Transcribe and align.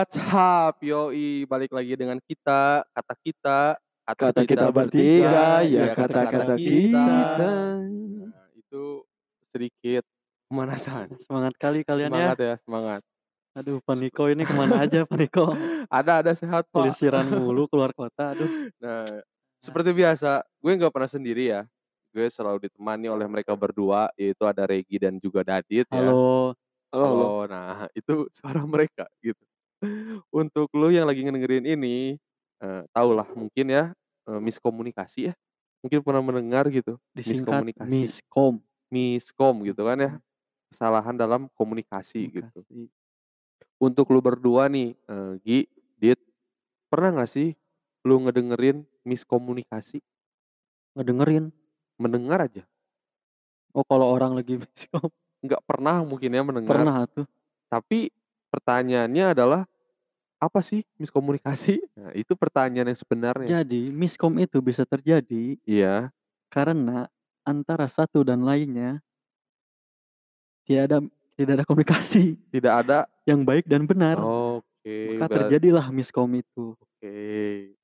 What's 0.00 0.16
up, 0.32 0.80
yoi 0.80 1.44
balik 1.44 1.76
lagi 1.76 1.92
dengan 1.92 2.16
kita, 2.24 2.88
kata 2.88 3.14
kita, 3.20 3.76
Kata 4.08 4.48
kita 4.48 4.72
bertiga, 4.72 5.60
ya 5.60 5.92
kata-kata 5.92 6.56
kita. 6.56 7.04
Nah, 7.36 8.48
itu 8.56 9.04
sedikit 9.52 10.00
pemanasan. 10.48 11.12
Semangat 11.20 11.52
kali 11.60 11.84
kalian 11.84 12.16
semangat 12.16 12.38
ya. 12.40 12.48
ya, 12.48 12.54
semangat. 12.64 13.00
Aduh, 13.60 13.76
Paniko 13.84 14.24
ini 14.32 14.48
ke 14.48 14.56
mana 14.56 14.88
aja, 14.88 15.04
Paniko? 15.04 15.52
Ada 15.92 16.24
ada 16.24 16.32
sehat 16.32 16.64
pak. 16.72 16.80
Pelisiran 16.80 17.28
mulu 17.28 17.68
keluar 17.70 17.92
kota. 17.92 18.32
Aduh, 18.32 18.72
Nah, 18.80 19.04
seperti 19.60 19.92
biasa, 19.92 20.40
gue 20.64 20.80
nggak 20.80 20.96
pernah 20.96 21.12
sendiri 21.12 21.52
ya. 21.52 21.68
Gue 22.08 22.24
selalu 22.32 22.72
ditemani 22.72 23.12
oleh 23.12 23.28
mereka 23.28 23.52
berdua, 23.52 24.08
yaitu 24.16 24.48
ada 24.48 24.64
Regi 24.64 24.96
dan 24.96 25.20
juga 25.20 25.44
Dadit 25.44 25.84
ya. 25.92 26.08
halo. 26.08 26.56
Halo, 26.88 27.44
nah 27.44 27.84
itu 27.92 28.24
suara 28.32 28.64
mereka 28.64 29.04
gitu. 29.20 29.49
Untuk 30.30 30.68
lu 30.76 30.92
yang 30.92 31.08
lagi 31.08 31.24
ngedengerin 31.24 31.64
ini, 31.66 32.20
eh, 32.60 32.82
tau 32.92 33.10
lah 33.16 33.26
mungkin 33.32 33.66
ya 33.68 33.84
eh, 34.28 34.40
miskomunikasi 34.40 35.32
ya. 35.32 35.34
Mungkin 35.80 36.04
pernah 36.04 36.20
mendengar 36.20 36.68
gitu, 36.68 37.00
Disingkat 37.16 37.64
miskomunikasi, 37.64 37.88
Miskom. 38.04 38.54
miskom 38.92 39.54
gitu 39.64 39.82
kan 39.88 39.96
ya. 39.96 40.12
Kesalahan 40.70 41.16
dalam 41.16 41.48
komunikasi 41.56 42.28
gitu. 42.30 42.60
Komunikasi. 42.68 42.92
Untuk 43.80 44.12
lu 44.12 44.20
berdua 44.20 44.68
nih, 44.68 44.92
eh, 44.94 45.32
Gi, 45.40 45.60
Dit, 45.96 46.20
pernah 46.92 47.24
gak 47.24 47.32
sih 47.32 47.56
lu 48.04 48.20
ngedengerin 48.24 48.84
miskomunikasi? 49.04 50.04
Ngedengerin. 50.96 51.48
Mendengar 52.00 52.40
aja, 52.48 52.64
Oh, 53.70 53.84
kalau 53.86 54.10
orang 54.10 54.34
lagi 54.34 54.58
miskom. 54.62 55.08
nggak 55.40 55.62
pernah 55.64 56.02
mungkin 56.04 56.32
ya 56.32 56.42
mendengar. 56.44 56.74
Pernah 56.80 57.04
tuh. 57.08 57.24
Tapi 57.70 58.10
pertanyaannya 58.50 59.24
adalah 59.32 59.62
apa 60.42 60.60
sih 60.60 60.82
miskomunikasi? 60.98 61.78
Nah, 62.00 62.16
itu 62.16 62.32
pertanyaan 62.32 62.88
yang 62.88 62.96
sebenarnya. 62.96 63.60
Jadi, 63.60 63.92
miskom 63.92 64.32
itu 64.40 64.56
bisa 64.64 64.88
terjadi 64.88 65.60
Iya, 65.68 66.08
karena 66.48 67.12
antara 67.44 67.84
satu 67.92 68.24
dan 68.24 68.40
lainnya 68.40 69.04
tidak 70.64 70.82
ada 70.88 70.96
tidak 71.36 71.52
ada 71.60 71.64
komunikasi 71.68 72.36
tidak 72.56 72.72
ada. 72.84 72.98
yang 73.28 73.44
baik 73.44 73.68
dan 73.68 73.84
benar. 73.84 74.16
Oke, 74.16 75.12
Maka 75.12 75.28
berat- 75.28 75.32
terjadilah 75.44 75.86
miskom 75.92 76.30
itu. 76.40 76.72
oke, 76.72 77.16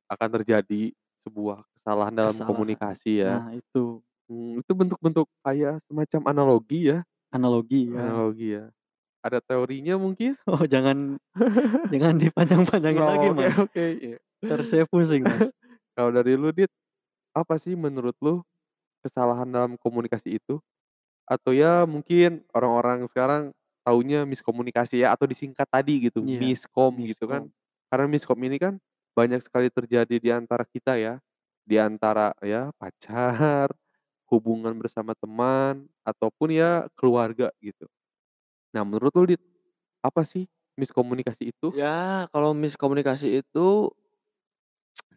akan 0.09 0.29
terjadi 0.41 0.83
sebuah 1.21 1.61
kesalahan 1.77 2.15
dalam 2.17 2.33
Kesalahan. 2.33 2.49
komunikasi 2.49 3.13
ya. 3.21 3.35
Nah, 3.45 3.53
itu 3.53 4.01
Hmm, 4.27 4.59
itu 4.59 4.73
bentuk-bentuk 4.75 5.29
kayak 5.45 5.79
semacam 5.87 6.21
analogi 6.35 6.91
ya, 6.91 7.07
analogi 7.31 7.95
ya. 7.95 8.01
analogi 8.01 8.49
ya. 8.59 8.65
Ada 9.27 9.39
teorinya 9.43 9.95
mungkin? 9.99 10.39
Oh, 10.51 10.63
jangan 10.65 11.19
jangan 11.91 12.15
dipanjang-panjangin 12.23 13.03
Oh, 13.03 13.11
lagi, 13.11 13.27
oke, 13.35 13.43
Mas. 13.43 13.57
Oke, 13.67 13.85
iya. 13.99 14.19
Ntar 14.47 14.61
saya 14.63 14.85
pusing, 14.87 15.27
Mas. 15.27 15.51
Kalau 15.97 16.11
dari 16.15 16.39
lu, 16.39 16.51
Dit, 16.55 16.71
apa 17.37 17.57
sih 17.61 17.75
menurut 17.79 18.15
lu 18.23 18.43
kesalahan 19.05 19.49
dalam 19.49 19.75
komunikasi 19.81 20.39
itu? 20.41 20.61
Atau 21.27 21.55
ya 21.57 21.85
mungkin 21.89 22.47
orang-orang 22.55 23.07
sekarang 23.11 23.51
taunya 23.87 24.23
miskomunikasi 24.27 25.03
ya 25.07 25.15
atau 25.15 25.27
disingkat 25.31 25.67
tadi 25.71 26.11
gitu, 26.11 26.27
Iya, 26.27 26.39
miskom 26.39 27.07
gitu 27.07 27.27
kan. 27.31 27.43
miskom. 27.43 27.53
Karena 27.91 28.07
miskom 28.11 28.39
ini 28.43 28.59
kan 28.61 28.75
banyak 29.17 29.41
sekali 29.43 29.69
terjadi 29.73 30.17
di 30.21 30.31
antara 30.35 30.65
kita 30.67 30.99
ya, 31.01 31.19
di 31.67 31.77
antara 31.81 32.35
ya 32.45 32.71
pacar, 32.79 33.71
hubungan 34.31 34.75
bersama 34.79 35.15
teman 35.19 35.87
ataupun 36.07 36.55
ya 36.55 36.87
keluarga 36.99 37.51
gitu. 37.63 37.87
Nah, 38.77 38.85
menurut 38.85 39.09
lu, 39.17 39.25
Dit, 39.33 39.41
apa 40.05 40.21
sih 40.21 40.45
miskomunikasi 40.77 41.49
itu? 41.49 41.73
Ya, 41.73 42.29
kalau 42.29 42.53
miskomunikasi 42.53 43.41
itu 43.41 43.89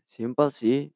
simpel 0.08 0.48
sih. 0.48 0.96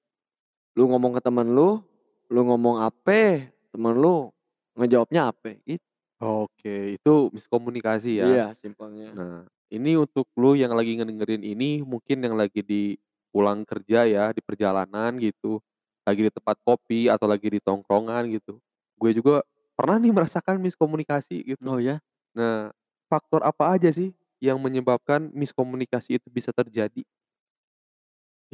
Lu 0.80 0.88
ngomong 0.88 1.20
ke 1.20 1.22
temen 1.22 1.52
lu, 1.52 1.84
lu 2.32 2.42
ngomong 2.48 2.80
apa, 2.80 3.52
temen 3.76 3.94
lu 4.00 4.32
ngejawabnya 4.80 5.36
apa, 5.36 5.60
gitu. 5.68 5.84
Oke, 6.24 6.96
itu 6.96 7.14
miskomunikasi 7.36 8.24
ya. 8.24 8.28
Iya, 8.32 8.46
simpelnya. 8.64 9.12
Nah, 9.12 9.44
ini 9.68 10.00
untuk 10.00 10.26
lu 10.40 10.56
yang 10.56 10.72
lagi 10.72 10.96
ngedengerin 10.96 11.44
ini, 11.44 11.84
mungkin 11.84 12.24
yang 12.24 12.40
lagi 12.40 12.64
di 12.64 12.96
pulang 13.30 13.68
kerja 13.68 14.08
ya, 14.08 14.32
di 14.32 14.40
perjalanan 14.40 15.20
gitu, 15.20 15.60
lagi 16.08 16.26
di 16.26 16.32
tempat 16.32 16.58
kopi 16.64 17.12
atau 17.12 17.28
lagi 17.28 17.52
di 17.52 17.60
tongkrongan 17.60 18.32
gitu. 18.34 18.58
Gue 18.96 19.12
juga 19.12 19.44
pernah 19.76 20.00
nih 20.00 20.14
merasakan 20.16 20.58
miskomunikasi 20.64 21.54
gitu. 21.54 21.62
Oh 21.68 21.78
ya, 21.78 22.00
Nah, 22.38 22.74
faktor 23.10 23.42
apa 23.46 23.78
aja 23.78 23.90
sih 23.94 24.14
yang 24.44 24.58
menyebabkan 24.62 25.30
miskomunikasi 25.34 26.18
itu 26.22 26.28
bisa 26.34 26.50
terjadi? 26.54 27.02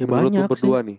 ya 0.00 0.06
Menurut 0.06 0.34
banyak 0.34 0.50
sih. 0.60 0.74
berdua 0.74 0.78
nih, 0.88 0.98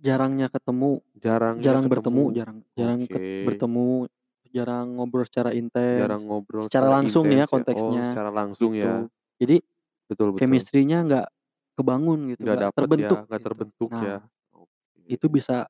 Jarangnya 0.00 0.48
ketemu, 0.48 1.04
jarang 1.20 1.60
jarang 1.60 1.84
bertemu, 1.92 2.32
jarang 2.32 2.58
jarang 2.72 3.00
ket- 3.04 3.28
Oke. 3.28 3.28
bertemu, 3.44 4.08
jarang 4.48 4.96
ngobrol 4.96 5.28
secara 5.28 5.52
intens. 5.52 6.16
jarang 6.16 6.22
ngobrol 6.26 6.68
secara 6.70 6.88
langsung 6.88 7.26
ya 7.32 7.44
intens 7.44 7.48
konteksnya, 7.48 8.04
Oh, 8.04 8.08
secara 8.08 8.30
langsung 8.32 8.72
gitu. 8.80 8.84
ya. 8.84 9.08
Jadi 9.40 9.60
Betul 10.08 10.32
betul. 10.36 10.68
chemistry-nya 10.68 11.04
nggak 11.08 11.26
kebangun 11.78 12.32
gitu, 12.32 12.42
Nggak 12.42 12.56
nggak 12.56 12.64
dapet 12.64 12.90
terbentuk. 12.90 13.20
ya, 13.20 13.22
nggak 13.28 13.42
gitu. 13.42 13.46
terbentuk 13.46 13.92
Nah, 13.92 14.06
ya. 14.06 14.16
Oke. 14.56 15.00
Itu 15.08 15.26
bisa 15.32 15.66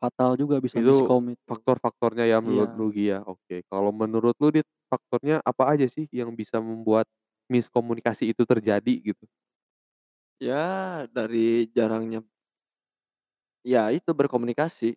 fatal 0.00 0.30
juga, 0.40 0.56
bisa 0.64 0.78
Itu 0.78 0.82
miskom 0.82 1.24
itu. 1.34 1.50
faktor-faktornya 1.50 2.24
ya 2.30 2.38
menurut 2.38 2.70
Iya. 2.70 2.78
lu 2.78 2.94
Gi 2.94 3.10
ya. 3.10 3.18
Oke, 3.26 3.66
kalau 3.66 3.90
menurut 3.90 4.38
lu 4.38 4.48
Dit, 4.54 4.66
faktornya 4.86 5.42
apa 5.42 5.74
aja 5.74 5.86
sih 5.90 6.06
yang 6.14 6.30
bisa 6.38 6.62
membuat 6.62 7.10
miskomunikasi 7.50 8.30
itu 8.30 8.42
terjadi 8.46 8.94
gitu? 9.02 9.24
Ya, 10.40 11.04
dari 11.12 11.68
jarangnya 11.76 12.24
ya 13.64 13.92
itu 13.92 14.10
berkomunikasi, 14.16 14.96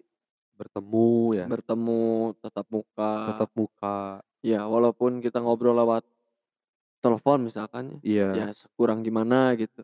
Bertemu 0.58 1.34
ya, 1.38 1.48
bertemu 1.50 2.34
tatap 2.42 2.68
muka. 2.72 3.12
tatap 3.24 3.50
muka. 3.56 4.24
Ya, 4.44 4.68
walaupun 4.68 5.24
kita 5.24 5.40
ngobrol 5.40 5.76
lewat 5.80 6.04
telepon 7.04 7.48
misalkan 7.48 8.04
Iya. 8.04 8.36
ya 8.36 8.52
kurang 8.78 9.04
gimana 9.06 9.54
gitu. 9.60 9.84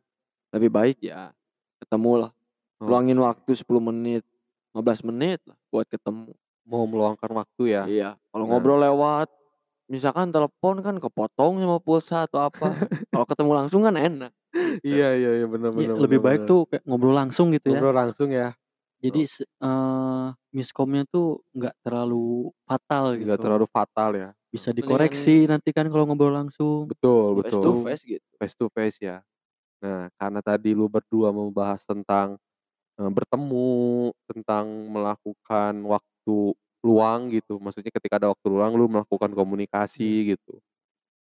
Lebih 0.56 0.72
baik 0.74 0.98
ya 1.04 1.34
ketemu 1.82 2.28
lah. 2.28 2.32
Luangin 2.86 3.18
Oke. 3.18 3.24
waktu 3.24 3.54
10 3.58 3.82
menit, 3.84 4.24
15 4.76 5.02
menit 5.10 5.40
lah 5.50 5.58
buat 5.74 5.88
ketemu. 5.90 6.34
Mau 6.70 6.86
meluangkan 6.86 7.32
waktu 7.34 7.64
ya. 7.74 7.84
Iya, 7.90 8.10
kalau 8.30 8.46
Nah. 8.46 8.50
ngobrol 8.56 8.80
lewat 8.82 9.30
misalkan 9.90 10.30
telepon 10.30 10.86
kan 10.86 10.96
kepotong 11.02 11.58
sama 11.58 11.82
pulsa 11.82 12.30
atau 12.30 12.46
apa. 12.46 12.78
kalau 13.10 13.26
ketemu 13.26 13.52
langsung 13.58 13.82
kan 13.82 13.96
enak. 13.98 14.32
Iya 14.86 15.14
iya 15.18 15.32
iya 15.42 15.48
benar 15.50 15.74
Iya, 15.74 15.94
benar. 15.94 15.96
lebih 15.98 16.20
benar, 16.22 16.28
baik 16.30 16.40
benar. 16.46 16.50
tuh 16.54 16.62
kayak 16.70 16.84
ngobrol 16.86 17.16
langsung 17.18 17.48
gitu 17.54 17.66
ya. 17.70 17.80
ngobrol 17.82 17.96
langsung 17.98 18.30
ya. 18.30 18.50
Jadi 19.00 19.22
eh, 19.42 20.26
miskomnya 20.52 21.04
tuh 21.10 21.42
nggak 21.56 21.76
terlalu 21.82 22.52
fatal 22.68 23.16
gitu. 23.18 23.26
Enggak 23.26 23.40
terlalu 23.42 23.66
fatal 23.70 24.10
ya. 24.14 24.30
Bisa 24.50 24.70
dikoreksi 24.74 25.46
nanti 25.46 25.70
kan 25.74 25.86
kalau 25.90 26.06
ngobrol 26.10 26.34
langsung. 26.34 26.90
Betul 26.90 27.42
Face 27.42 27.54
betul. 27.54 27.64
to 27.64 27.72
face 27.86 28.04
gitu. 28.06 28.26
face 28.38 28.56
to 28.58 28.66
face 28.74 28.98
ya. 29.02 29.22
Nah, 29.80 30.12
karena 30.20 30.44
tadi 30.44 30.76
lu 30.76 30.92
berdua 30.92 31.32
membahas 31.32 31.88
tentang 31.88 32.36
bertemu, 33.08 34.12
tentang 34.28 34.66
melakukan 34.92 35.74
waktu 35.88 36.38
luang 36.84 37.32
gitu. 37.32 37.60
Maksudnya 37.64 37.92
ketika 37.96 38.20
ada 38.20 38.30
waktu 38.32 38.48
luang 38.52 38.76
lu 38.76 38.92
melakukan 38.92 39.32
komunikasi 39.32 40.36
gitu. 40.36 40.60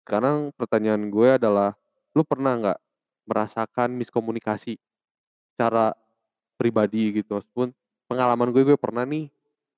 Sekarang 0.03 0.51
pertanyaan 0.57 1.07
gue 1.07 1.37
adalah, 1.39 1.77
lu 2.17 2.23
pernah 2.27 2.57
nggak 2.59 2.79
merasakan 3.29 3.95
miskomunikasi 3.95 4.75
secara 5.55 5.95
pribadi 6.59 7.23
gitu? 7.23 7.39
Meskipun 7.39 7.71
pengalaman 8.11 8.51
gue 8.51 8.63
gue 8.67 8.77
pernah 8.79 9.07
nih 9.07 9.31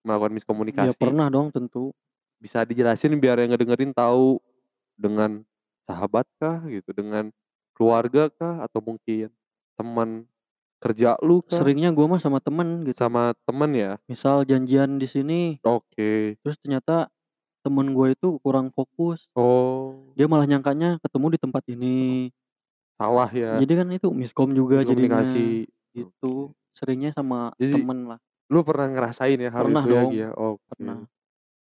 melakukan 0.05 0.33
Ya 0.73 0.89
miskomunikasi. 0.89 0.97
pernah 0.97 1.29
dong 1.29 1.53
tentu. 1.53 1.93
Bisa 2.41 2.65
dijelasin 2.67 3.15
biar 3.21 3.39
yang 3.39 3.53
ngedengerin 3.55 3.93
tahu 3.95 4.41
dengan 4.97 5.45
sahabat 5.87 6.25
kah 6.41 6.63
gitu, 6.67 6.91
dengan 6.95 7.29
keluarga 7.75 8.27
kah 8.33 8.63
atau 8.65 8.79
mungkin 8.83 9.31
teman 9.77 10.25
kerja 10.83 11.15
lu 11.23 11.39
kah? 11.39 11.63
Seringnya 11.63 11.95
gue 11.95 12.03
mah 12.03 12.19
sama 12.19 12.43
temen 12.43 12.83
gitu. 12.83 12.99
sama 12.99 13.31
temen 13.47 13.71
ya. 13.71 13.91
Misal 14.11 14.43
janjian 14.43 14.99
di 14.99 15.07
sini, 15.07 15.39
Oke. 15.63 16.35
terus 16.43 16.59
ternyata 16.59 17.07
temen 17.63 17.95
gue 17.95 18.11
itu 18.11 18.35
kurang 18.43 18.75
fokus. 18.75 19.31
Oh, 19.31 20.11
Dia 20.19 20.27
malah 20.27 20.43
nyangkanya 20.43 20.99
ketemu 20.99 21.27
di 21.31 21.39
tempat 21.39 21.63
ini. 21.71 21.97
salah 22.93 23.27
ya. 23.31 23.57
Jadi 23.57 23.73
kan 23.73 23.87
itu 23.89 24.07
miskom 24.13 24.53
juga. 24.53 24.83
Miskomunikasi. 24.83 25.65
Gitu. 25.97 26.33
Seringnya 26.77 27.09
sama 27.09 27.51
Jadi, 27.57 27.73
temen 27.79 28.05
lah. 28.05 28.19
Lu 28.51 28.61
pernah 28.61 28.85
ngerasain 28.85 29.39
ya 29.39 29.49
hal 29.49 29.65
Pernah 29.65 29.81
itu 29.81 29.89
ya, 29.89 30.01
dong. 30.03 30.11
Ya? 30.13 30.29
Oke. 30.35 30.61
Pernah. 30.77 30.95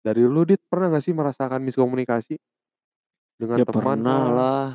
Dari 0.06 0.22
lu 0.22 0.46
Dit 0.46 0.62
pernah 0.70 0.94
gak 0.94 1.02
sih 1.02 1.18
merasakan 1.18 1.66
miskomunikasi 1.66 2.38
dengan 3.42 3.58
Ya 3.58 3.66
teman? 3.66 3.98
pernah 3.98 4.22
lah. 4.30 4.66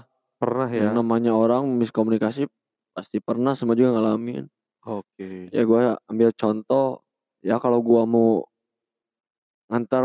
Pernah 0.43 0.69
ya. 0.73 0.91
Yang 0.91 0.95
namanya 1.01 1.33
orang 1.37 1.69
miskomunikasi 1.79 2.51
pasti 3.01 3.17
pernah 3.17 3.57
semua 3.57 3.73
juga 3.73 3.97
ngalamin. 3.97 4.45
Oke. 4.85 5.49
Ya 5.49 5.65
gue 5.65 5.81
ambil 6.05 6.29
contoh 6.37 7.01
ya 7.41 7.57
kalau 7.57 7.81
gua 7.81 8.05
mau 8.05 8.45
nganter 9.73 10.05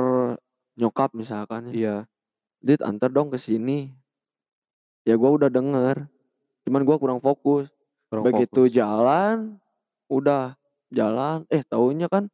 nyokap 0.80 1.12
misalkan 1.12 1.72
ya. 1.72 1.74
Iya. 1.76 1.96
Dit 2.64 2.80
antar 2.80 3.12
dong 3.12 3.28
ke 3.28 3.36
sini. 3.36 3.92
Ya 5.04 5.20
gua 5.20 5.36
udah 5.36 5.52
denger 5.52 6.08
cuman 6.64 6.82
gua 6.88 6.96
kurang 6.96 7.20
fokus. 7.20 7.68
Kurang 8.08 8.32
Begitu 8.32 8.72
fokus. 8.72 8.72
jalan, 8.72 9.60
udah 10.08 10.56
jalan, 10.88 11.44
eh 11.52 11.68
taunya 11.68 12.08
kan 12.08 12.32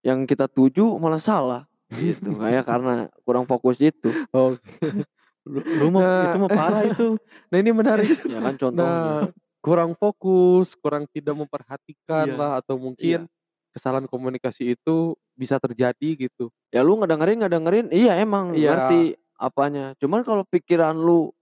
yang 0.00 0.24
kita 0.24 0.48
tuju 0.48 0.96
malah 0.96 1.20
salah, 1.20 1.62
gitu. 1.92 2.32
Kayak 2.40 2.64
karena 2.64 3.12
kurang 3.26 3.44
fokus 3.44 3.76
itu. 3.84 4.08
Oke. 4.32 5.04
Lu 5.44 5.60
lu 5.60 5.86
mah 5.92 6.00
Nah 6.00 6.24
itu 6.32 6.38
mah 6.40 6.50
parah 6.50 6.82
itu. 6.88 7.08
nah 7.52 7.56
ini 7.60 7.70
menarik. 7.70 8.08
Ya 8.32 8.40
kan 8.40 8.54
contohnya. 8.56 8.88
Nah, 8.88 9.20
kurang 9.64 9.96
fokus, 9.96 10.76
kurang 10.76 11.08
tidak 11.08 11.32
memperhatikan 11.32 12.28
Iya. 12.28 12.36
lah 12.36 12.52
atau 12.60 12.76
mungkin 12.76 13.24
kesalahan 13.72 14.04
komunikasi 14.04 14.76
itu 14.76 15.16
bisa 15.32 15.56
terjadi 15.56 16.28
gitu. 16.28 16.52
Ya 16.68 16.84
lu 16.84 17.00
ngedengerin 17.00 17.40
ngedengerin, 17.40 17.86
iya 17.88 18.20
emang 18.20 18.52
Iya. 18.52 18.76
ngerti 18.76 19.00
apanya. 19.40 19.96
Cuman 19.96 20.20
kalau 20.20 20.44
pikiran 20.44 20.92
lu 20.94 21.32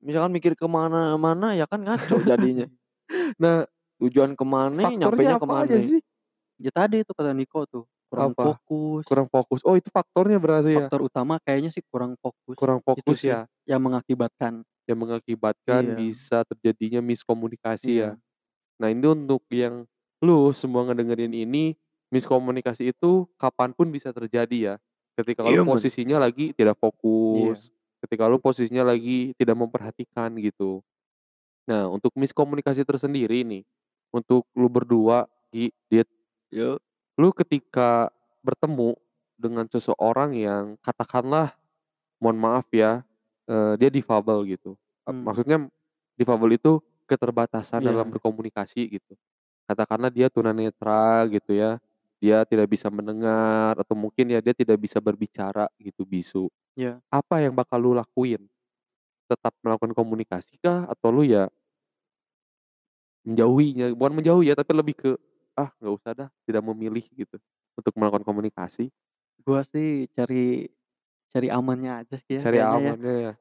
misalkan 0.00 0.30
mikir 0.30 0.54
ke 0.54 0.64
mana-mana 0.64 1.52
ya 1.52 1.66
kan 1.66 1.82
ngaco 1.82 2.22
jadinya. 2.22 2.70
Nah, 3.42 3.66
Tujuan 4.00 4.32
ke 4.32 4.44
mana, 4.48 4.80
faktornya 4.80 5.10
nyampenya 5.12 5.34
apa 5.36 5.44
ke 5.44 5.52
aja 5.60 5.76
mana. 5.76 5.84
sih? 5.84 6.00
Ya 6.56 6.70
tadi 6.72 7.04
itu 7.04 7.12
kata 7.12 7.36
Niko 7.36 7.68
tuh, 7.68 7.84
kurang 8.10 8.34
Apa? 8.34 8.42
fokus. 8.58 9.04
Kurang 9.06 9.28
fokus. 9.30 9.60
Oh, 9.64 9.78
itu 9.78 9.88
faktornya 9.94 10.36
berarti 10.42 10.74
ya? 10.76 10.86
Faktor 10.86 11.00
utama 11.06 11.38
kayaknya 11.40 11.70
sih 11.70 11.82
kurang 11.88 12.18
fokus. 12.18 12.58
Kurang 12.58 12.82
Itu 12.98 13.10
fokus 13.10 13.16
sih 13.16 13.30
ya? 13.30 13.46
yang 13.70 13.80
mengakibatkan. 13.82 14.66
Yang 14.90 14.98
mengakibatkan 14.98 15.82
Iya. 15.86 15.94
bisa 15.94 16.42
terjadinya 16.46 17.00
miskomunikasi 17.00 17.90
ya? 18.02 18.10
Iya. 18.10 18.20
Nah, 18.80 18.88
ini 18.90 19.06
untuk 19.06 19.42
yang 19.52 19.86
lu 20.24 20.50
semua 20.56 20.84
ngedengerin 20.88 21.32
ini, 21.32 21.76
miskomunikasi 22.12 22.90
itu 22.92 23.28
kapan 23.38 23.72
pun 23.76 23.88
bisa 23.94 24.10
terjadi 24.12 24.58
ya. 24.58 24.74
Ketika 25.16 25.46
Iya, 25.46 25.60
lu 25.60 25.64
men. 25.64 25.76
posisinya 25.76 26.18
lagi 26.20 26.52
tidak 26.56 26.76
Iya. 27.30 27.54
fokus, 27.54 27.70
ketika 28.04 28.26
lu 28.30 28.40
posisinya 28.42 28.84
lagi 28.88 29.32
tidak 29.38 29.56
memperhatikan 29.58 30.32
gitu. 30.40 30.82
Nah, 31.68 31.86
untuk 31.92 32.12
miskomunikasi 32.18 32.82
tersendiri 32.86 33.44
nih, 33.46 33.62
untuk 34.14 34.46
lu 34.56 34.66
berdua, 34.72 35.28
Gi, 35.54 35.70
Dit, 35.90 36.08
Yo. 36.50 36.78
Lu 37.18 37.30
ketika 37.34 38.10
bertemu 38.44 38.96
dengan 39.40 39.66
seseorang 39.68 40.36
yang 40.36 40.76
katakanlah, 40.84 41.56
mohon 42.22 42.38
maaf 42.40 42.66
ya, 42.74 43.02
eee, 43.48 43.74
dia 43.80 43.90
difabel 43.92 44.44
gitu. 44.56 44.76
Mmm. 45.08 45.22
maksudnya 45.26 45.58
difabel 46.20 46.56
itu 46.60 46.80
keterbatasan 47.10 47.82
dalam 47.84 48.06
Iya. 48.06 48.12
berkomunikasi 48.12 48.88
gitu. 49.00 49.14
Katakanlah 49.68 50.10
dia 50.12 50.28
tunanetra 50.32 51.26
gitu 51.32 51.54
ya, 51.56 51.78
dia 52.22 52.44
tidak 52.48 52.68
bisa 52.72 52.88
mendengar 52.92 53.76
atau 53.80 53.94
mungkin 53.98 54.30
ya 54.34 54.40
dia 54.44 54.54
tidak 54.56 54.78
bisa 54.80 54.98
berbicara 55.02 55.68
gitu, 55.80 56.04
bisu. 56.08 56.48
Iya. 56.76 57.00
Apa 57.12 57.42
yang 57.44 57.54
bakal 57.56 57.80
lu 57.82 57.92
lakuin? 57.96 58.46
Tetap 59.30 59.54
melakukan 59.64 59.94
komunikasi 59.96 60.58
kah 60.62 60.86
atau 60.90 61.10
lu 61.14 61.24
ya 61.26 61.48
menjauhinya? 63.26 63.92
Bukan 63.96 64.12
menjauhi 64.20 64.48
ya, 64.52 64.54
tapi 64.56 64.72
lebih 64.76 64.94
ke, 64.96 65.10
"Ah, 65.60 65.70
nggak 65.80 65.94
usah 65.98 66.12
dah," 66.20 66.28
tidak 66.48 66.62
memilih 66.68 67.04
gitu 67.20 67.36
untuk 67.78 67.92
melakukan 67.98 68.24
komunikasi? 68.28 68.90
Gua 69.46 69.60
sih 69.72 70.08
cari 70.16 70.68
cari 71.32 71.48
amannya 71.58 71.92
aja 72.04 72.16
sih 72.24 72.34
ya 72.40 72.42
Cari 72.42 72.58
ya. 72.58 72.64
amannya 72.76 73.12
ya? 73.24 73.32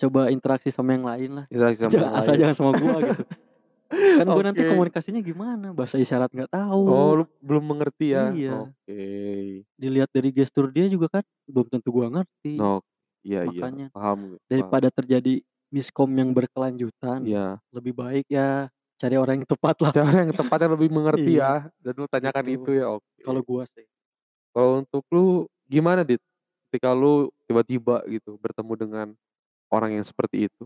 Coba 0.00 0.32
interaksi 0.32 0.72
sama 0.72 0.96
yang 0.96 1.04
lain 1.06 1.30
lah. 1.42 1.46
Interaksi 1.52 1.80
sama 1.84 1.92
Jangan 1.92 2.08
yang 2.08 2.12
asal 2.16 2.34
lain. 2.34 2.40
jangan 2.40 2.56
sama 2.56 2.72
gua 2.76 3.02
gitu. 3.04 3.22
Kan 4.18 4.26
gua 4.32 4.42
nanti 4.46 4.62
komunikasinya 4.68 5.20
gimana, 5.24 5.72
bahasa 5.76 5.96
isyarat 6.00 6.30
nggak 6.32 6.52
tahu. 6.52 6.86
Oh, 6.86 7.14
lu 7.18 7.24
belum 7.38 7.64
mengerti 7.70 8.10
ya? 8.10 8.42
Iya. 8.42 8.50
Oke. 8.50 9.62
Dilihat 9.80 10.12
dari 10.12 10.30
gestur 10.36 10.68
dia 10.68 10.84
juga 10.88 11.08
kan 11.08 11.24
belum 11.48 11.66
tentu 11.72 11.88
gua 11.92 12.08
ngerti. 12.12 12.60
Oh, 12.60 12.80
iya 13.24 13.40
iya, 13.48 13.64
Makanya 13.64 13.88
paham 13.92 14.38
paham. 14.52 14.82
daripada 14.84 14.88
terjadi 14.92 15.42
miskom 15.72 16.10
yang 16.16 16.32
berkelanjutan, 16.36 17.22
Iya. 17.22 17.62
lebih 17.74 17.94
baik 17.96 18.26
ya 18.30 18.70
cari 19.02 19.16
orang 19.18 19.42
yang 19.42 19.48
tepat 19.50 19.76
lah. 19.82 19.92
Cara 19.94 20.12
yang 20.22 20.34
tepat 20.34 20.58
yang 20.62 20.72
lebih 20.78 20.90
mengerti 20.94 21.32
Iya. 21.36 21.42
ya, 21.42 21.52
dan 21.82 21.92
lu 21.98 22.06
tanyakan 22.06 22.46
Gitu. 22.46 22.62
itu 22.62 22.70
ya? 22.78 22.86
Kalau 23.26 23.42
Oke. 23.42 23.46
gua 23.46 23.64
sih. 23.66 23.86
Kalau 24.54 24.70
untuk 24.84 25.04
lu 25.12 25.48
gimana, 25.68 26.02
Dit? 26.06 26.20
Ketika 26.70 26.92
lu 26.96 27.28
tiba-tiba 27.48 28.04
gitu 28.08 28.36
bertemu 28.40 28.72
dengan 28.78 29.08
orang 29.72 29.98
yang 30.00 30.06
seperti 30.06 30.48
itu? 30.48 30.64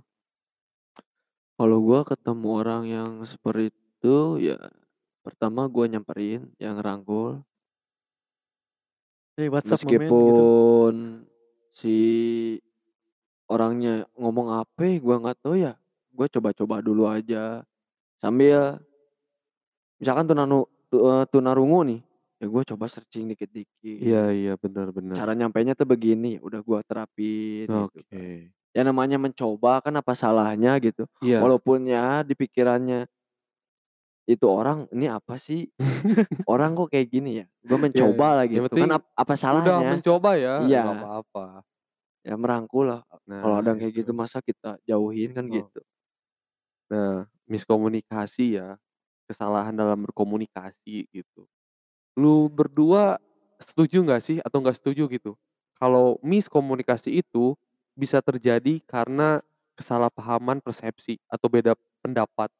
Kalau 1.56 1.78
gua 1.80 2.04
ketemu 2.04 2.48
orang 2.60 2.82
yang 2.84 3.10
seperti 3.24 3.72
itu, 3.72 4.16
ya 4.44 4.60
pertama 5.24 5.64
gua 5.72 5.88
nyamperin, 5.88 6.52
ya 6.60 6.76
ngerangkul. 6.76 7.42
"Hey, 9.36 9.48
what's 9.52 9.72
up 9.72 9.84
my 9.84 9.92
man?" 9.92 10.16
gitu. 10.24 10.48
Meskipun 10.48 11.26
si 11.74 11.96
orangnya 13.50 14.06
ngomong 14.16 14.48
ape 14.62 15.00
gua 15.02 15.18
nggak 15.22 15.38
tahu 15.42 15.56
ya, 15.60 15.74
gua 16.14 16.26
coba-coba 16.30 16.80
dulu 16.84 17.04
aja. 17.10 17.66
Sambil 18.26 18.82
misalkan 20.02 20.26
tunanu 20.26 20.66
tunarungu 21.30 21.80
nih, 21.86 22.00
ya 22.42 22.46
gua 22.50 22.62
coba 22.66 22.90
searching 22.90 23.30
dikit-dikit. 23.30 24.02
Iya 24.02 24.34
iya, 24.34 24.52
bener. 24.58 24.90
Cara 25.14 25.30
nyampainya 25.38 25.78
tuh 25.78 25.86
begini, 25.86 26.36
ya 26.36 26.40
udah 26.42 26.60
gua 26.66 26.82
terapin 26.82 27.70
gitu. 27.70 27.86
Oke. 27.86 28.50
Ya 28.74 28.82
namanya 28.82 29.14
mencoba 29.16 29.78
kan 29.78 29.94
apa 29.94 30.12
salahnya 30.18 30.74
gitu. 30.82 31.06
Iya. 31.22 31.38
Walaupun 31.38 31.86
ya 31.86 32.26
di 32.26 32.34
pikirannya 32.34 33.06
itu 34.26 34.42
orang, 34.50 34.90
"Ini 34.90 35.06
apa 35.22 35.38
sih? 35.38 35.70
Orang 36.50 36.74
kok 36.74 36.90
kayak 36.90 37.06
gini 37.14 37.30
ya?" 37.42 37.46
Gua 37.62 37.78
Iya 37.78 37.84
mencoba 37.86 38.26
lah 38.42 38.44
Yang 38.50 38.66
gitu, 38.66 38.74
kan 38.82 38.90
ap 38.98 39.04
apa 39.14 39.32
udah 39.32 39.38
salahnya? 39.38 39.90
mencoba 39.94 40.30
ya, 40.34 40.54
Iya. 40.66 40.82
apa-apa. 40.82 41.46
Ya 42.26 42.34
merangkul 42.34 42.84
lah. 42.90 43.00
Kalau 43.40 43.54
Nah, 43.54 43.62
ada 43.62 43.70
yang 43.70 43.78
kayak 43.86 43.94
gitu 44.02 44.12
itu. 44.12 44.18
masa 44.18 44.38
kita 44.42 44.78
jauhin 44.84 45.30
kan 45.34 45.46
Oh. 45.46 45.54
gitu. 45.54 45.80
Nah, 46.90 47.26
miskomunikasi 47.50 48.58
ya, 48.62 48.78
kesalahan 49.26 49.74
dalam 49.74 49.98
berkomunikasi 50.06 51.10
gitu. 51.10 51.46
Lu 52.18 52.48
berdua 52.52 53.18
setuju 53.62 54.02
nggak 54.04 54.22
sih 54.24 54.38
atau 54.44 54.60
nggak 54.62 54.76
setuju 54.78 55.08
gitu, 55.10 55.32
kalau 55.80 56.18
miskomunikasi 56.24 57.22
itu 57.24 57.56
bisa 57.96 58.20
terjadi 58.24 58.80
karena 58.88 59.40
kesalahpahaman 59.78 60.60
persepsi 60.64 61.18
atau 61.30 61.48
beda 61.48 61.74
pendapat 62.04 62.50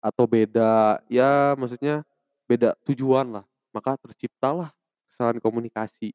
atau 0.00 0.24
beda 0.28 1.00
ya 1.12 1.54
maksudnya 1.60 2.02
beda 2.48 2.74
tujuan 2.88 3.28
lah, 3.40 3.44
maka 3.76 3.96
terciptalah 4.00 4.72
kesalahan 5.12 5.38
komunikasi. 5.42 6.12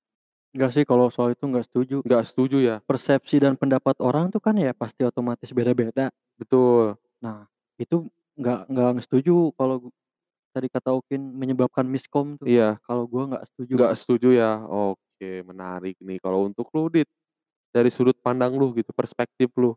Enggak 0.55 0.72
sih 0.75 0.84
kalau 0.88 1.08
soal 1.13 1.36
itu 1.38 1.46
nggak 1.48 1.65
setuju. 1.70 1.98
Nggak 2.05 2.24
setuju 2.27 2.58
ya? 2.63 2.75
Persepsi 2.88 3.38
dan 3.44 3.55
pendapat 3.60 3.96
orang 4.01 4.32
tuh 4.34 4.41
kan 4.41 4.55
ya 4.58 4.74
pasti 4.75 5.03
otomatis 5.05 5.51
beda-beda. 5.53 6.10
Betul. 6.39 6.98
Nah, 7.24 7.48
itu 7.79 8.07
nggak 8.36 8.60
nggak 8.67 8.89
setuju 9.07 9.55
kalau 9.55 9.88
tadi 10.55 10.67
kata 10.72 10.95
Okin 10.98 11.22
menyebabkan 11.36 11.86
miskom 11.88 12.38
tuh. 12.39 12.48
Iya. 12.50 12.79
Kalau 12.84 13.05
gua 13.07 13.24
nggak 13.36 13.45
setuju. 13.53 13.74
Nggak 13.77 13.93
setuju 14.00 14.29
ya? 14.36 14.51
Oke, 14.67 15.31
menarik 15.48 15.95
nih. 16.01 16.19
Kalau 16.24 16.48
untuk 16.48 16.67
lu, 16.75 16.89
Dit, 16.91 17.10
dari 17.74 17.89
sudut 17.93 18.17
pandang 18.22 18.55
lu 18.57 18.72
gitu, 18.77 18.91
perspektif 18.95 19.51
lu, 19.60 19.75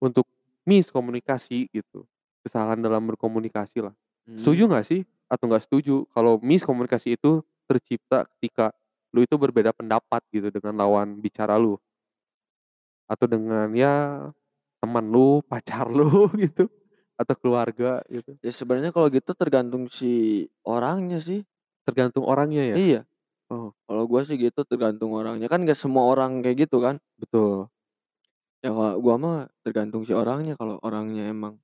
untuk 0.00 0.26
miskomunikasi 0.68 1.68
gitu, 1.72 2.04
kesalahan 2.44 2.80
dalam 2.80 3.04
berkomunikasi 3.10 3.84
lah. 3.84 3.94
Setuju 4.36 4.68
Mmm. 4.68 4.72
nggak 4.72 4.86
sih 4.86 5.00
atau 5.30 5.44
nggak 5.50 5.64
setuju 5.64 6.04
kalau 6.14 6.40
miskomunikasi 6.42 7.16
itu 7.20 7.42
tercipta 7.68 8.26
ketika 8.36 8.72
lu 9.14 9.22
itu 9.26 9.34
berbeda 9.38 9.74
pendapat 9.74 10.22
gitu 10.32 10.48
dengan 10.54 10.78
lawan 10.80 11.18
bicara 11.20 11.56
lu? 11.60 11.80
Atau 13.08 13.26
dengan 13.30 13.70
ya 13.74 13.94
teman 14.80 15.04
lu, 15.06 15.44
pacar 15.44 15.86
lu 15.92 16.26
gitu, 16.42 16.66
atau 17.20 17.34
keluarga 17.36 18.00
gitu? 18.08 18.34
Ya 18.40 18.52
sebenarnya 18.52 18.90
kalau 18.96 19.12
gitu 19.12 19.36
tergantung 19.36 19.86
si 19.92 20.48
orangnya 20.64 21.20
sih. 21.20 21.44
Tergantung 21.84 22.24
orangnya 22.24 22.74
ya? 22.74 22.76
Iya. 22.76 23.00
Oh. 23.50 23.74
Kalau 23.84 24.04
gua 24.08 24.24
sih 24.24 24.40
gitu 24.40 24.62
tergantung 24.64 25.12
orangnya, 25.12 25.50
kan 25.50 25.60
nggak 25.60 25.76
semua 25.76 26.08
orang 26.08 26.40
kayak 26.40 26.68
gitu 26.68 26.80
kan. 26.80 26.96
Betul. 27.20 27.68
Ya 28.64 28.72
kalau 28.72 28.96
gua 29.00 29.14
mah 29.20 29.38
tergantung 29.64 30.04
si 30.08 30.12
orangnya, 30.16 30.56
kalau 30.56 30.80
orangnya 30.80 31.28
emang 31.28 31.60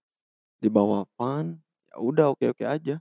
dibawa 0.60 1.04
fun, 1.16 1.60
ya 1.92 1.96
udah 2.00 2.26
oke-oke 2.32 2.64
aja. 2.64 3.00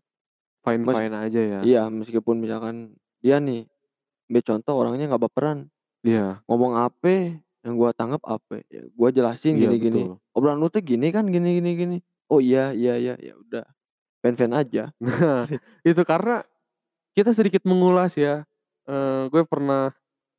Mes 0.65 0.81
Fine-fine 0.81 1.13
aja 1.13 1.41
ya? 1.45 1.59
iya, 1.61 1.83
meskipun 1.93 2.41
misalkan 2.41 2.97
dia 3.21 3.37
nih, 3.37 3.69
ambil 4.25 4.41
contoh 4.41 4.73
orangnya 4.73 5.05
nggak 5.13 5.23
baperan. 5.29 5.69
Iya. 6.01 6.41
Ngomong 6.49 6.73
ape, 6.77 7.44
yang 7.65 7.75
gua 7.75 7.91
tanggap 7.97 8.21
ape, 8.23 8.61
ya 8.69 8.85
gua 8.93 9.09
jelasin 9.09 9.57
Iya, 9.57 9.73
gini-gini, 9.73 10.13
betul. 10.13 10.21
"Obrolan 10.37 10.59
lu 10.61 10.69
tuh 10.69 10.81
gini 10.85 11.09
kan, 11.09 11.25
gini 11.27 11.57
gini 11.59 11.71
gini." 11.75 11.97
"Oh 12.29 12.37
iya 12.39 12.71
iya 12.77 12.95
iya." 13.01 13.15
Ya 13.17 13.33
udah, 13.37 13.65
fine-fine 14.23 14.53
aja. 14.55 14.83
Nah, 15.01 15.45
itu 15.85 16.01
karena 16.05 16.45
kita 17.17 17.31
sedikit 17.35 17.63
mengulas 17.67 18.15
ya, 18.19 18.43
eee, 18.89 19.21
gue 19.31 19.43
pernah 19.47 19.91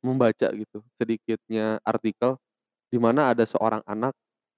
membaca 0.05 0.47
gitu 0.53 0.79
sedikitnya 0.99 1.81
artikel, 1.83 2.37
di 2.91 2.97
mana 3.01 3.31
ada 3.33 3.43
seorang 3.47 3.81
anak 3.87 4.13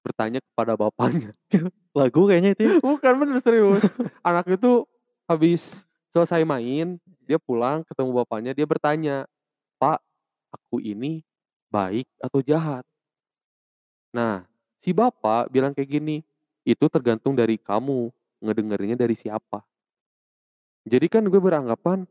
bertanya 0.06 0.40
kepada 0.44 0.76
bapaknya. 0.80 1.32
Lagu 2.00 2.26
kayaknya 2.30 2.52
itu 2.58 2.62
ya? 2.68 2.74
Bukan, 2.82 3.14
bener 3.22 3.38
serius. 3.44 3.84
Anak 4.26 4.48
itu 4.50 4.86
habis 5.30 5.84
selesai 6.14 6.44
main, 6.48 6.98
dia 7.28 7.38
pulang 7.42 7.84
ketemu 7.88 8.12
bapaknya, 8.24 8.52
dia 8.58 8.66
bertanya, 8.70 9.18
"Pak, 9.82 10.02
aku 10.54 10.82
ini 10.84 11.22
baik 11.72 12.08
atau 12.22 12.40
jahat?" 12.44 12.84
Nah, 14.14 14.46
si 14.82 14.90
bapak 14.94 15.50
bilang 15.54 15.74
kayak 15.74 15.90
gini, 15.90 16.18
"Itu 16.66 16.90
tergantung 16.90 17.34
dari 17.38 17.58
kamu, 17.62 18.10
ngedengerinnya 18.42 18.98
dari 18.98 19.14
siapa." 19.18 19.62
Jadi 20.88 21.08
kan 21.12 21.24
gue 21.28 21.40
beranggapan, 21.42 22.08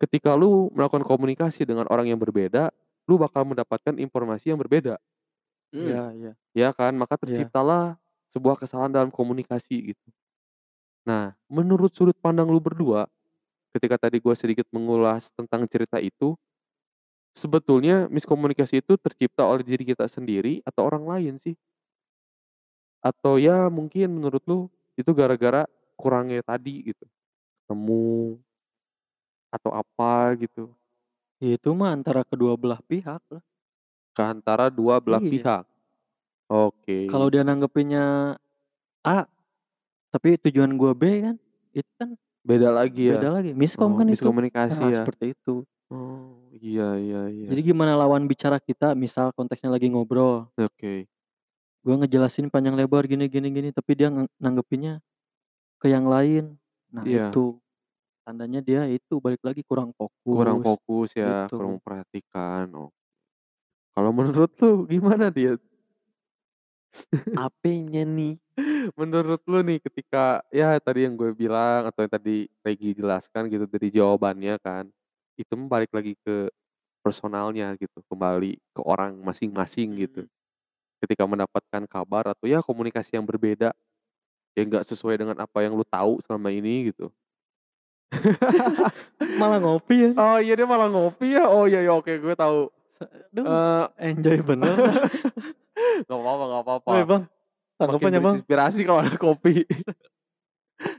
ketika 0.00 0.36
lu 0.36 0.68
melakukan 0.76 1.04
komunikasi 1.04 1.64
dengan 1.68 1.88
orang 1.88 2.08
yang 2.12 2.20
berbeda, 2.20 2.70
lu 3.08 3.16
bakal 3.20 3.44
mendapatkan 3.48 3.96
informasi 3.96 4.52
yang 4.52 4.60
berbeda. 4.60 5.00
Mhm. 5.72 5.80
Iya 5.80 6.02
iya. 6.16 6.32
Ya 6.56 6.70
kan? 6.76 6.94
Maka 6.98 7.16
Iya. 7.26 7.50
terciptalah 7.50 7.96
sebuah 8.34 8.58
kesalahan 8.60 8.92
dalam 8.94 9.10
komunikasi 9.12 9.94
gitu. 9.94 10.08
Nah, 11.08 11.34
menurut 11.50 11.92
sudut 11.96 12.16
pandang 12.18 12.48
lu 12.50 12.60
berdua, 12.62 13.08
ketika 13.76 14.08
tadi 14.08 14.18
gua 14.22 14.34
sedikit 14.38 14.66
mengulas 14.74 15.30
tentang 15.34 15.66
cerita 15.70 15.98
itu, 16.02 16.36
sebetulnya 17.34 18.06
miskomunikasi 18.10 18.82
itu 18.84 18.94
tercipta 19.00 19.46
oleh 19.46 19.62
diri 19.66 19.84
kita 19.86 20.06
sendiri 20.10 20.62
atau 20.66 20.86
orang 20.88 21.04
lain 21.06 21.34
sih? 21.40 21.54
Atau 23.00 23.40
ya 23.40 23.72
mungkin 23.72 24.12
menurut 24.20 24.44
lu 24.44 24.68
itu 25.00 25.08
gara-gara 25.16 25.64
kurangnya 25.96 26.44
tadi 26.44 26.92
gitu, 26.92 27.04
ketemu 27.64 28.38
atau 29.50 29.70
apa 29.74 30.34
gitu? 30.38 30.70
Itu 31.40 31.72
mah 31.72 31.96
antara 31.96 32.22
kedua 32.22 32.54
belah 32.54 32.78
pihak 32.84 33.22
lah. 33.32 33.42
Ke 34.14 34.22
antara 34.26 34.68
dua 34.68 35.00
belah 35.00 35.22
Iya. 35.22 35.30
pihak? 35.32 35.64
Oke. 36.50 37.08
Kalau 37.10 37.26
dia 37.32 37.42
nanggepinnya 37.46 38.36
A, 39.06 39.18
tapi 40.12 40.36
tujuan 40.42 40.74
gua 40.76 40.92
B 40.96 41.04
kan, 41.24 41.36
itu 41.74 41.90
kan 41.98 42.14
Beda 42.44 42.72
lagi 42.72 43.12
ya? 43.12 43.20
beda 43.20 43.30
lagi, 43.36 43.50
miskom 43.52 43.92
Oh, 43.92 43.98
kan 44.00 44.08
itu. 44.08 44.16
miskomunikasi 44.16 44.80
Nah, 44.80 44.90
ya? 44.92 45.00
seperti 45.04 45.36
itu. 45.36 45.64
Oh, 45.90 46.38
iya 46.54 46.94
iya 47.02 47.26
iya. 47.26 47.48
Jadi 47.50 47.74
gimana 47.74 47.98
lawan 47.98 48.30
bicara 48.30 48.62
kita, 48.62 48.94
misal 48.94 49.34
konteksnya 49.34 49.74
lagi 49.74 49.90
ngobrol, 49.90 50.46
Oke. 50.54 51.10
gua 51.82 51.98
ngejelasin 51.98 52.46
panjang 52.46 52.78
lebar 52.78 53.10
gini 53.10 53.26
gini 53.26 53.50
gini, 53.50 53.68
tapi 53.74 53.98
dia 53.98 54.06
nge 54.06 54.30
nanggepinnya 54.38 55.02
ke 55.82 55.90
yang 55.90 56.06
lain. 56.06 56.54
Nah 56.94 57.02
Iya. 57.02 57.34
itu, 57.34 57.58
tandanya 58.22 58.62
dia 58.62 58.86
itu 58.86 59.18
balik 59.18 59.42
lagi 59.42 59.66
kurang 59.66 59.90
fokus. 59.98 60.36
Kurang 60.38 60.62
fokus 60.62 61.10
ya, 61.18 61.50
gitu. 61.50 61.58
kurang 61.58 61.82
memperhatikan, 61.82 62.70
oh. 62.70 62.94
Kalau 63.90 64.14
menurut 64.14 64.54
lu 64.62 64.86
gimana 64.86 65.26
dia? 65.34 65.58
Apenya 67.34 68.06
nih? 68.06 68.38
Menurut 68.98 69.42
lu 69.46 69.62
nih 69.62 69.78
ketika 69.82 70.42
ya 70.50 70.74
tadi 70.82 71.06
yang 71.06 71.14
gue 71.14 71.30
bilang 71.34 71.86
atau 71.86 72.02
yang 72.02 72.12
tadi 72.12 72.50
Regi 72.62 72.98
jelaskan 72.98 73.46
gitu 73.46 73.66
dari 73.66 73.88
jawabannya 73.94 74.58
kan, 74.58 74.90
itu 75.42 75.54
balik 75.68 75.90
lagi 75.94 76.14
ke 76.24 76.48
personalnya 77.04 77.72
gitu, 77.80 78.00
kembali 78.10 78.60
ke 78.76 78.80
orang 78.84 79.16
masing-masing 79.24 79.88
gitu. 80.08 80.20
Mhm. 80.24 80.30
Ketika 81.00 81.24
mendapatkan 81.28 81.82
kabar 81.88 82.32
atau 82.36 82.44
ya 82.48 82.60
komunikasi 82.60 83.16
yang 83.16 83.24
berbeda, 83.26 83.72
yang 84.58 84.66
nggak 84.68 84.84
sesuai 84.88 85.16
dengan 85.20 85.36
apa 85.40 85.64
yang 85.64 85.72
lu 85.76 85.84
tahu 85.86 86.20
selama 86.26 86.50
ini 86.52 86.92
gitu. 86.92 87.08
Malah 89.40 89.58
ngopi 89.62 89.96
ya. 90.04 90.10
Oh 90.18 90.38
iya 90.42 90.52
dia 90.58 90.66
malah 90.66 90.88
ngopi 90.90 91.36
ya? 91.38 91.46
Oh 91.46 91.64
iya 91.70 91.80
iya 91.86 91.92
oke 91.94 92.10
gue 92.18 92.34
tahu. 92.34 92.68
Aduh, 93.00 93.44
Eee, 93.46 93.84
enjoy 94.12 94.38
bener. 94.44 94.74
nggak 96.06 96.18
apa-apa 96.20 96.44
nggak 96.50 96.62
apa-apa. 96.66 96.90
Bang, 97.06 97.22
Makin 97.24 97.78
tanggapannya 97.78 98.20
Bang? 98.20 98.36
berinspirasi 98.36 98.80
kalau 98.84 99.00
ada 99.06 99.14
kopi. 99.16 99.64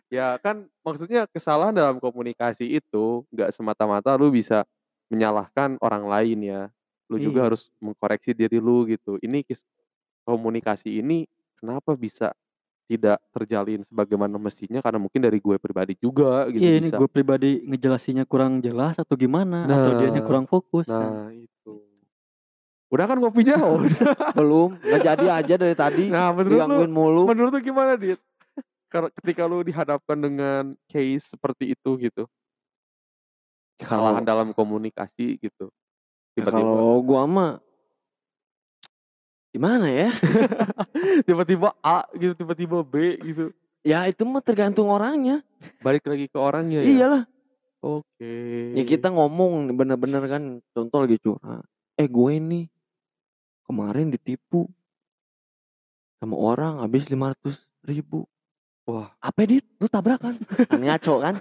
Ya 0.07 0.37
kan 0.37 0.67
maksudnya 0.81 1.25
kesalahan 1.25 1.73
dalam 1.73 1.97
komunikasi 1.97 2.67
itu 2.67 3.25
nggak 3.29 3.49
semata-mata 3.49 4.13
lu 4.13 4.29
bisa 4.29 4.61
menyalahkan 5.07 5.75
orang 5.79 6.05
lain 6.05 6.39
ya. 6.43 6.61
Lu 7.09 7.17
juga 7.17 7.43
Iya. 7.43 7.47
harus 7.51 7.61
mengkoreksi 7.79 8.31
diri 8.31 8.57
lu 8.57 8.85
gitu. 8.85 9.17
Ini 9.19 9.43
komunikasi 10.23 11.01
ini 11.01 11.25
kenapa 11.57 11.93
bisa 11.93 12.31
tidak 12.85 13.23
terjalin 13.31 13.87
sebagaimana 13.87 14.35
mestinya 14.35 14.83
karena 14.83 14.99
mungkin 14.99 15.23
dari 15.23 15.39
gue 15.39 15.55
pribadi 15.55 15.95
juga 15.95 16.43
gitu 16.51 16.59
Iya 16.59 16.73
ini 16.75 16.87
bisa. 16.91 16.99
gue 16.99 17.07
pribadi 17.07 17.51
ngejelasinnya 17.63 18.27
kurang 18.27 18.59
jelas 18.59 18.99
atau 18.99 19.15
gimana, 19.15 19.63
atau 19.63 19.95
dianya 19.95 20.19
Nah, 20.19 20.27
kurang 20.27 20.43
fokus 20.43 20.91
kan. 20.91 20.99
Nah 20.99 21.31
itu. 21.31 21.75
Udah 22.91 23.05
kan 23.07 23.17
kopinya? 23.23 23.55
Udah. 23.79 24.35
Belum, 24.35 24.75
nggak 24.75 25.01
jadi 25.07 25.25
aja 25.31 25.55
dari 25.55 25.71
tadi. 25.71 26.05
Nah 26.11 26.35
menurut 26.35 26.59
lu 26.67 26.83
mulu. 26.91 27.23
menurut 27.31 27.51
lu 27.55 27.59
gimana 27.63 27.95
Dit? 27.95 28.19
Ketika 28.91 29.47
lu 29.47 29.63
dihadapkan 29.63 30.19
dengan 30.19 30.75
case 30.91 31.31
seperti 31.31 31.71
itu 31.71 31.89
gitu? 31.95 32.27
Kesalahan 33.79 34.21
Kalau 34.21 34.27
dalam 34.27 34.47
komunikasi 34.51 35.39
gitu, 35.39 35.71
ya 36.35 36.43
tiba-tiba 36.45 36.69
kalau 36.69 37.01
gua 37.01 37.23
mah 37.25 37.51
gimana 39.49 39.87
ya? 39.89 40.11
tiba-tiba 41.27 41.73
A 41.81 42.05
gitu, 42.13 42.35
tiba-tiba 42.35 42.83
B 42.83 43.17
gitu. 43.23 43.55
Ya 43.81 44.05
itu 44.05 44.21
mah 44.27 44.43
tergantung 44.43 44.91
orangnya. 44.93 45.41
Balik 45.81 46.05
lagi 46.05 46.29
ke 46.29 46.37
orangnya 46.37 46.85
ya? 46.85 46.91
Iyalah. 46.93 47.23
Oke. 47.81 48.33
Ya 48.77 48.83
kita 48.85 49.09
ngomong 49.09 49.73
bener-bener 49.73 50.21
kan 50.29 50.61
contoh 50.77 51.01
lagi 51.01 51.17
curhat. 51.17 51.65
Eh 51.97 52.05
gue 52.05 52.33
nih 52.37 52.65
kemarin 53.65 54.13
ditipu 54.13 54.69
sama 56.21 56.37
orang 56.37 56.85
habis 56.85 57.09
500 57.09 57.65
ribu. 57.89 58.29
Wah. 58.91 59.07
Apa 59.17 59.41
dit? 59.45 59.63
Lu 59.77 59.87
tabrakan? 59.87 60.35
Kan 60.67 60.81
ngaco 60.85 61.15
kan? 61.17 61.35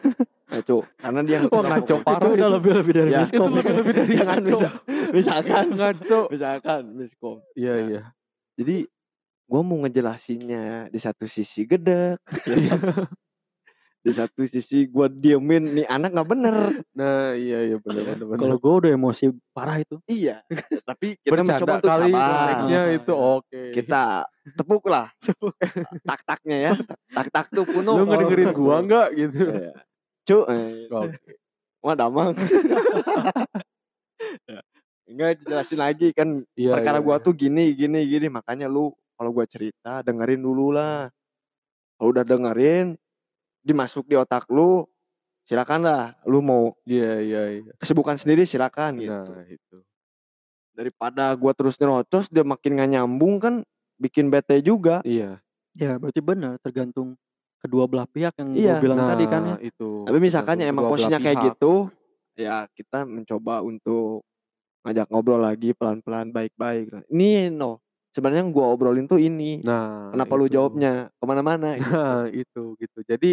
Ngaco. 0.46 0.76
Karena 0.96 1.20
dia 1.26 1.38
Wah, 1.42 1.62
ngaco 1.66 1.94
Itu 1.96 2.06
parah 2.06 2.30
udah 2.30 2.38
itu. 2.46 2.54
lebih-lebih 2.56 2.92
dari 2.94 3.10
Ya, 3.10 3.20
miskom. 3.20 3.48
itu 3.48 3.58
lebih-lebih 3.58 3.92
dari 3.92 4.12
Ya 4.12 4.24
kan, 4.24 4.38
ngaco. 4.38 4.58
misalkan 5.10 5.64
Ngaco. 5.72 6.20
misalkan 6.28 6.82
miskom. 6.94 7.36
Iya 7.52 7.72
Nah, 7.72 7.82
iya. 7.84 8.02
Jadi 8.54 8.76
gua 9.44 9.60
mau 9.60 9.78
ngejelasinnya 9.80 10.64
di 10.88 10.98
satu 10.98 11.26
sisi 11.26 11.64
gedek, 11.64 12.22
ya? 12.46 12.76
Di 14.00 14.16
satu 14.16 14.48
sisi 14.48 14.88
gua 14.88 15.12
diemin 15.12 15.76
nih 15.76 15.84
anak 15.84 16.16
nggak 16.16 16.28
bener. 16.32 16.56
Nah 16.96 17.36
iya 17.36 17.68
iya 17.68 17.76
bener 17.76 18.08
bener 18.08 18.24
bener. 18.24 18.40
Kalau 18.40 18.56
gue 18.56 18.74
udah 18.80 18.90
emosi 18.96 19.24
parah 19.52 19.76
itu. 19.76 20.00
Iya. 20.08 20.40
Tapi 20.88 21.20
kita 21.20 21.44
mencoba 21.44 21.60
Bercanda 21.60 21.76
untuk 21.76 21.90
kali 21.92 22.10
konteksnya 22.16 22.80
itu 22.96 23.12
oke. 23.12 23.62
Kita 23.76 24.02
tepuk 24.56 24.84
lah. 24.88 25.06
Tak-taknya 26.08 26.56
ya. 26.56 26.72
Tak-tak 27.12 27.52
tuh 27.52 27.68
kuno. 27.68 28.00
Lu 28.00 28.04
ngedengerin 28.08 28.50
gua 28.56 28.80
nggak 28.80 29.08
gitu? 29.20 29.42
Iya. 29.52 29.72
Cuk. 30.24 30.44
eh, 30.48 30.88
Oke. 30.88 31.32
Wah 31.84 31.94
damang. 31.96 32.32
Ya. 34.48 34.60
Enggak 35.10 35.42
dijelasin 35.42 35.80
lagi 35.82 36.14
kan 36.14 36.46
Iya 36.54 36.78
perkara 36.78 37.02
iya. 37.02 37.04
gua 37.04 37.16
tuh 37.18 37.34
gini 37.34 37.74
gini 37.74 38.06
gini 38.06 38.30
makanya 38.30 38.70
lu 38.70 38.94
kalau 39.18 39.34
gua 39.36 39.44
cerita 39.44 40.00
dengerin 40.00 40.40
dulu 40.40 40.72
lah. 40.72 41.12
Kalau 42.00 42.16
udah 42.16 42.24
dengerin 42.24 42.96
dimasuk 43.60 44.04
di 44.04 44.16
otak 44.16 44.48
lu 44.48 44.84
silakan 45.44 45.82
lah 45.82 46.04
lu 46.24 46.40
mau 46.40 46.72
Iya 46.84 47.12
iya 47.20 47.42
iya. 47.58 47.72
kesibukan 47.76 48.14
sendiri 48.14 48.44
silakan 48.44 48.96
gitu. 48.98 49.30
Nah 49.30 49.46
itu. 49.46 49.76
Daripada 50.70 51.34
gua 51.34 51.52
terus 51.52 51.76
nyerocos 51.76 52.30
dia 52.30 52.46
makin 52.46 52.78
gak 52.78 52.90
nyambung 52.90 53.36
kan 53.36 53.54
bikin 53.98 54.30
bete 54.30 54.62
juga. 54.62 55.02
Iya. 55.04 55.42
Ya 55.74 55.98
berarti 55.98 56.20
benar 56.22 56.56
tergantung 56.58 57.18
kedua 57.60 57.84
belah 57.84 58.08
pihak 58.08 58.32
yang 58.40 58.50
Iya. 58.56 58.74
bilang 58.80 58.96
tadi 58.98 59.24
kan 59.26 59.42
ya. 59.44 59.54
Nah, 59.54 59.60
itu. 59.60 59.90
Tapi 60.08 60.18
misalkan 60.18 60.56
ya 60.56 60.66
emang 60.66 60.88
posisinya 60.88 61.20
kayak 61.20 61.36
pihak. 61.36 61.46
gitu, 61.52 61.74
ya 62.32 62.64
kita 62.72 63.04
mencoba 63.04 63.60
untuk 63.60 64.24
ngajak 64.80 65.06
ngobrol 65.12 65.44
lagi 65.44 65.76
pelan-pelan 65.76 66.32
baik-baik. 66.32 66.86
Nah, 66.88 67.02
Ini 67.12 67.52
no, 67.52 67.84
sebenarnya 68.16 68.40
yang 68.40 68.50
gua 68.50 68.72
obrolin 68.72 69.04
tuh 69.04 69.20
ini. 69.20 69.60
Nah, 69.60 70.08
Kenapa 70.08 70.32
lu 70.40 70.48
itu. 70.48 70.56
jawabnya 70.56 71.12
ke 71.12 71.24
mana-mana? 71.28 71.76
gitu. 71.76 71.92
Nah, 71.92 72.24
itu 72.32 72.62
gitu. 72.80 72.98
Jadi 73.04 73.30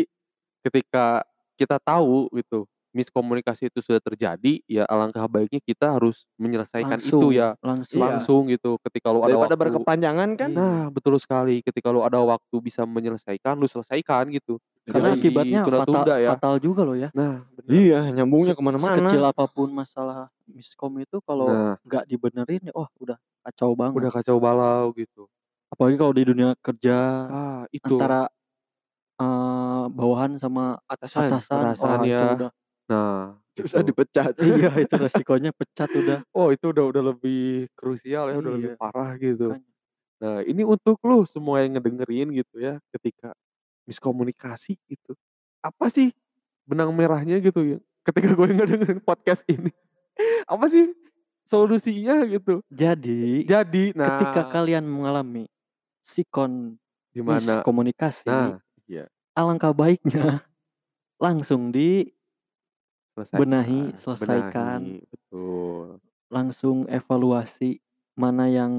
ketika 0.68 1.24
kita 1.56 1.80
tahu 1.80 2.30
gitu 2.36 2.68
miskomunikasi 2.92 3.70
itu 3.70 3.78
sudah 3.78 4.02
terjadi, 4.02 4.58
ya 4.66 4.82
alangkah 4.90 5.22
baiknya 5.30 5.62
kita 5.62 5.94
harus 5.94 6.26
menyelesaikan 6.34 6.98
itu 6.98 7.14
Langsung, 7.14 7.30
ya 7.30 7.50
langsung. 7.62 7.94
Iya. 7.94 8.02
langsung 8.10 8.42
gitu. 8.50 8.72
Ketika 8.82 9.14
lu 9.14 9.22
ada 9.22 9.38
Daripada 9.38 9.54
waktu 9.54 9.64
berkepanjangan 9.70 10.30
kan? 10.34 10.50
Nah, 10.50 10.90
betul 10.90 11.14
sekali. 11.22 11.62
Ketika 11.62 11.94
lu 11.94 12.02
ada 12.02 12.18
waktu 12.18 12.56
bisa 12.58 12.90
menyelesaikan, 12.90 13.54
lu 13.54 13.70
selesaikan 13.70 14.34
gitu. 14.34 14.58
Karena 14.82 15.14
Jangan 15.14 15.20
akibatnya 15.20 15.60
fatal, 15.62 15.62
ditunda-tunda 15.70 16.16
ya. 16.18 16.30
fatal 16.34 16.54
juga 16.58 16.82
loh 16.82 16.98
ya. 16.98 17.10
Nah, 17.14 17.46
benar. 17.54 17.70
Iya, 17.70 18.00
nyambungnya 18.10 18.54
Se- 18.56 18.58
ke 18.58 18.64
mana-mana. 18.66 18.98
Sekecil 18.98 19.24
apa 19.28 19.46
pun 19.46 19.70
masalah 19.70 20.18
miskom 20.50 20.94
itu 20.98 21.18
kalau 21.22 21.48
Nah, 21.54 21.76
nggak 21.86 22.04
dibenerin 22.08 22.62
ya 22.66 22.74
wah 22.74 22.90
udah 22.98 23.20
kacau 23.46 23.78
banget. 23.78 24.00
udah 24.00 24.12
kacau 24.16 24.38
balau 24.42 24.90
gitu. 24.98 25.30
Apalagi 25.70 26.00
kalau 26.00 26.14
di 26.16 26.24
dunia 26.24 26.56
kerja 26.58 26.98
Ah, 27.28 27.64
itu. 27.70 27.94
antara 27.94 28.32
eh, 29.20 29.84
bawahan 29.92 30.38
sama 30.38 30.78
Atasan. 30.90 31.28
atasan, 31.32 31.58
atasan 31.64 31.88
wah 31.90 32.02
itu 32.06 32.12
ya. 32.14 32.24
udah 32.38 32.52
Nah, 32.88 33.36
Susah 33.58 33.82
gitu. 33.84 33.90
dipecat. 33.92 34.32
iya 34.48 34.72
itu 34.80 34.96
resikonya 35.04 35.52
pecat 35.52 35.90
udah. 35.92 36.20
Oh, 36.32 36.54
itu 36.56 36.72
udah 36.72 36.86
udah 36.88 37.04
lebih 37.12 37.68
krusial 37.76 38.32
ya, 38.32 38.36
udah 38.40 38.52
lebih 38.56 38.72
Iya. 38.72 38.80
parah 38.80 39.12
gitu. 39.20 39.48
Makanya. 39.52 39.72
Nah, 40.18 40.38
ini 40.48 40.64
untuk 40.66 40.98
lu 41.04 41.26
semua 41.28 41.62
yang 41.66 41.76
ngedengerin 41.78 42.32
gitu 42.34 42.58
ya, 42.64 42.80
ketika 42.96 43.36
miskomunikasi 43.90 44.78
gitu. 44.88 45.14
Apa 45.64 45.90
sih 45.92 46.14
benang 46.68 46.94
merahnya 46.96 47.40
gitu 47.44 47.78
ya? 47.78 47.80
Ketika 48.08 48.32
gue 48.36 48.48
ngedengerin 48.56 49.02
podcast 49.04 49.44
ini. 49.52 49.72
Apa 50.48 50.68
sih 50.72 50.94
solusinya 51.48 52.24
gitu? 52.28 52.62
Jadi 52.72 53.46
Jadi, 53.48 53.96
nah 53.98 54.20
ketika 54.20 54.48
kalian 54.52 54.86
mengalami 54.88 55.48
sikon 56.06 56.78
Gimana? 57.16 57.62
miskomunikasi, 57.62 58.28
Nah, 58.28 58.60
iya. 58.88 59.06
alangkah 59.36 59.72
baiknya 59.72 60.42
langsung 61.24 61.70
Selesaikan, 63.18 63.38
dibenahi, 63.42 63.82
selesaikan. 63.98 64.80
benahi, 64.82 65.10
betul. 65.10 65.86
Langsung 66.30 66.78
evaluasi 66.86 67.82
mana 68.14 68.46
yang 68.46 68.74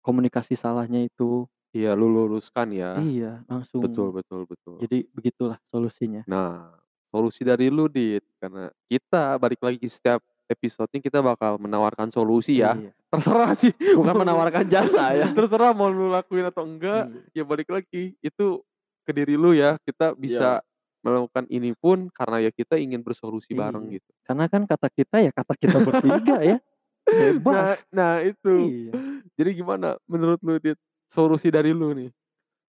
komunikasi 0.00 0.56
salahnya 0.56 1.04
itu. 1.04 1.44
Iya, 1.76 1.92
lu 1.92 2.08
luruskan 2.08 2.72
ya. 2.72 2.96
Iya, 2.96 3.44
langsung. 3.44 3.84
Betul 3.84 4.16
betul 4.16 4.48
betul. 4.48 4.80
Jadi 4.80 5.04
begitulah 5.12 5.60
solusinya. 5.68 6.24
Nah, 6.24 6.72
solusi 7.12 7.44
dari 7.44 7.68
lu, 7.68 7.92
Dit, 7.92 8.24
karena 8.40 8.72
kita 8.88 9.36
balik 9.36 9.60
lagi 9.60 9.84
setiap 9.84 10.24
episode 10.48 10.88
ini 10.96 11.04
kita 11.04 11.20
bakal 11.20 11.60
menawarkan 11.60 12.08
solusi 12.08 12.64
ya. 12.64 12.72
Iya. 12.72 12.96
Terserah 13.12 13.52
sih. 13.52 13.72
Bukan 13.76 14.16
menawarkan 14.16 14.64
jasa 14.72 15.12
ya. 15.12 15.28
Terserah 15.36 15.76
mau 15.76 15.92
lu 15.92 16.08
lakuin 16.08 16.48
atau 16.48 16.64
enggak, 16.64 17.12
Iya. 17.34 17.42
ya 17.42 17.44
balik 17.44 17.68
lagi 17.68 18.16
itu 18.24 18.64
ke 19.06 19.14
diri 19.14 19.38
lu 19.38 19.54
ya. 19.54 19.78
Kita 19.80 20.12
bisa 20.12 20.58
melakukan 21.00 21.46
ini 21.46 21.70
pun 21.72 22.10
karena 22.10 22.42
ya 22.42 22.50
kita 22.50 22.74
ingin 22.76 22.98
bersolusi 22.98 23.54
bareng 23.54 23.86
Iya. 23.86 24.02
gitu. 24.02 24.10
Karena 24.26 24.44
kan 24.50 24.66
kata 24.66 24.88
kita 24.90 25.16
ya 25.22 25.30
kata 25.30 25.54
kita 25.54 25.78
bertiga 25.78 26.36
ya. 26.42 26.58
Nah, 27.06 27.14
Bebas. 27.38 27.86
nah 27.94 28.18
itu. 28.18 28.54
Iya. 28.90 28.92
Jadi 29.38 29.50
gimana 29.54 29.94
menurut 30.10 30.42
lu, 30.42 30.58
Dit? 30.58 30.74
Solusi 31.06 31.54
dari 31.54 31.70
lu 31.70 31.94
nih 31.94 32.10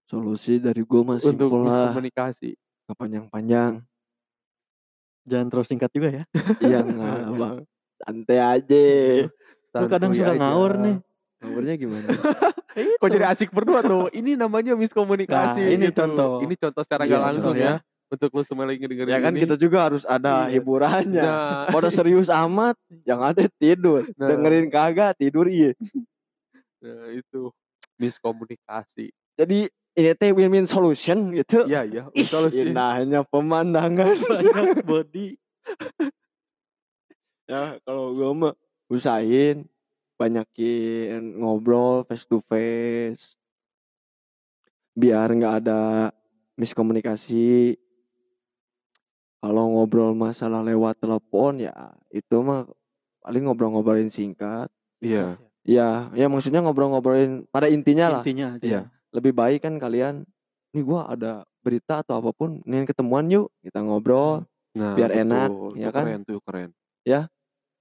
Solusi 0.06 0.62
dari 0.62 0.86
gue 0.86 1.02
mah 1.02 1.18
untuk 1.18 1.50
miskomunikasi. 1.50 2.54
Gak 2.86 2.96
panjang-panjang. 2.96 3.82
Jangan 5.26 5.48
terlalu 5.50 5.68
singkat 5.68 5.90
juga 5.90 6.10
ya. 6.14 6.24
Iya 6.62 6.80
nggak 6.88 7.34
bang. 7.34 7.58
Santai 7.98 8.38
aja. 8.40 8.86
Lu 9.76 9.88
kadang 9.90 10.14
suka 10.14 10.32
aja. 10.32 10.40
ngawur 10.40 10.72
nih. 10.80 10.96
Nomornya 11.42 11.74
gimana? 11.76 12.08
Kok 12.78 13.10
jadi 13.10 13.26
asik 13.28 13.50
berdua 13.50 13.82
tuh? 13.82 14.08
Ini 14.14 14.38
namanya 14.38 14.78
miskomunikasi. 14.78 15.62
Nah, 15.66 15.74
ini 15.74 15.88
gitu. 15.90 16.06
contoh. 16.06 16.32
Ini 16.46 16.54
contoh 16.56 16.82
secara 16.86 17.04
Iya, 17.04 17.10
nggak 17.18 17.24
langsung 17.34 17.56
contoh 17.58 17.66
ya. 17.66 17.76
Untuk 18.08 18.30
lu 18.32 18.44
semua 18.46 18.64
lagi 18.64 18.80
dengerin 18.80 19.12
ya 19.12 19.20
kan 19.20 19.36
ini. 19.36 19.44
kita 19.44 19.60
juga 19.60 19.84
harus 19.84 20.08
ada 20.08 20.48
Iya. 20.48 20.56
hiburannya. 20.56 21.24
Nah, 21.28 21.68
Pada 21.68 21.90
serius 21.92 22.32
amat, 22.32 22.80
yang 23.04 23.20
ada 23.20 23.44
tidur. 23.60 24.08
Nah. 24.16 24.32
Dengerin 24.32 24.72
kagak 24.72 25.20
tidur 25.20 25.52
iya. 25.52 25.76
nah, 26.80 27.12
itu 27.12 27.52
miskomunikasi. 28.00 29.12
Jadi 29.36 29.68
ini 29.98 30.10
teh 30.14 30.32
win-win 30.32 30.64
solution 30.64 31.34
gitu. 31.36 31.66
Iya, 31.68 31.82
iya. 31.84 32.04
Ih, 32.14 32.24
Solusi. 32.24 32.64
indahnya 32.64 33.26
pemandangan. 33.28 34.14
Banyak 34.30 34.86
body. 34.86 35.36
ya 37.48 37.80
kalau 37.84 38.12
gue 38.14 38.32
mah 38.32 38.54
usahain 38.88 39.68
banyakin 40.18 41.38
ngobrol 41.38 42.02
face 42.04 42.26
to 42.26 42.42
face 42.50 43.38
biar 44.98 45.30
nggak 45.30 45.56
ada 45.64 46.10
miskomunikasi 46.58 47.78
kalau 49.38 49.70
ngobrol 49.78 50.18
masalah 50.18 50.66
lewat 50.66 50.98
telepon 50.98 51.62
ya 51.62 51.94
itu 52.10 52.42
mah 52.42 52.66
paling 53.22 53.46
ngobrol-ngobrolin 53.46 54.10
singkat 54.10 54.68
Iya. 54.98 55.38
ya 55.62 56.10
ya 56.18 56.26
maksudnya 56.26 56.66
ngobrol-ngobrolin 56.66 57.46
pada 57.54 57.70
intinya 57.70 58.18
lah 58.18 58.22
Intinya 58.26 58.58
aja. 58.58 58.66
Iya. 58.66 58.82
lebih 59.14 59.38
baik 59.38 59.62
kan 59.62 59.78
kalian 59.78 60.26
nih 60.74 60.82
gua 60.82 61.14
ada 61.14 61.46
berita 61.62 62.02
atau 62.02 62.18
apa 62.18 62.34
pun 62.34 62.66
nih 62.66 62.90
ketemuan 62.90 63.30
yuk 63.30 63.54
kita 63.62 63.80
ngobrol 63.86 64.42
Nah, 64.78 64.94
Biar 64.94 65.10
enak, 65.10 65.50
betul. 65.50 65.74
ya 65.74 65.82
Itu 65.82 65.90
kan? 65.90 66.04
Keren 66.06 66.22
tuh, 66.22 66.40
keren. 66.46 66.70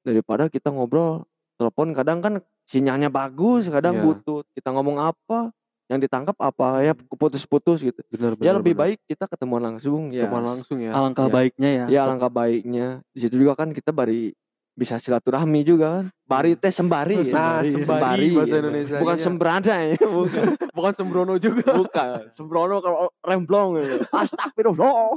daripada 0.01 0.47
kita 0.49 0.71
ngobrol 0.71 1.27
telepon 1.57 1.93
kadang 1.93 2.19
kan 2.21 2.35
sinyalnya 2.65 3.09
bagus 3.09 3.67
kadang 3.67 3.97
Iya. 3.97 4.05
butut 4.05 4.45
kita 4.53 4.71
ngomong 4.71 4.97
apa 4.99 5.51
yang 5.87 5.99
ditangkap 5.99 6.35
apa 6.37 6.83
ya 6.83 6.93
keputus-putus 6.93 7.79
gitu 7.81 8.03
Benar, 8.09 8.35
benar. 8.35 8.43
ya 8.43 8.53
lebih 8.53 8.75
benar. 8.75 8.83
baik 8.87 8.99
kita 9.07 9.25
ketemuan 9.27 9.63
langsung 9.65 10.11
ya 10.11 10.27
Ketemuan 10.27 10.45
langsung 10.49 10.79
ya. 10.79 10.91
Alangkah 10.91 11.27
Iya. 11.27 11.33
baiknya 11.33 11.71
ya. 11.71 11.85
ya 11.87 12.01
alangkah 12.05 12.27
baiknya 12.29 12.87
di 13.09 13.19
situ 13.21 13.37
juga 13.37 13.55
kan 13.55 13.71
kita 13.71 13.91
bari 13.91 14.35
bisa 14.77 15.01
silaturahmi 15.01 15.65
juga 15.65 15.89
kan 15.89 16.05
bari 16.23 16.53
teh 16.53 16.69
sembari 16.69 17.23
ya. 17.23 17.33
Nah, 17.33 17.65
Sembari, 17.65 17.87
sembari 17.87 18.29
bahasa 18.35 18.51
ya. 18.51 18.61
Indonesia. 18.61 18.97
bukan 18.99 19.17
sembrana 19.17 19.75
ya 19.81 19.97
bukan 20.21 20.45
bukan 20.69 20.93
sembrono 20.93 21.35
juga. 21.39 21.71
bukan 21.73 22.21
sembrono 22.35 22.77
kalau 22.81 22.99
remblong 23.23 23.71
ya. 23.79 23.97
astagfirullah 24.21 25.17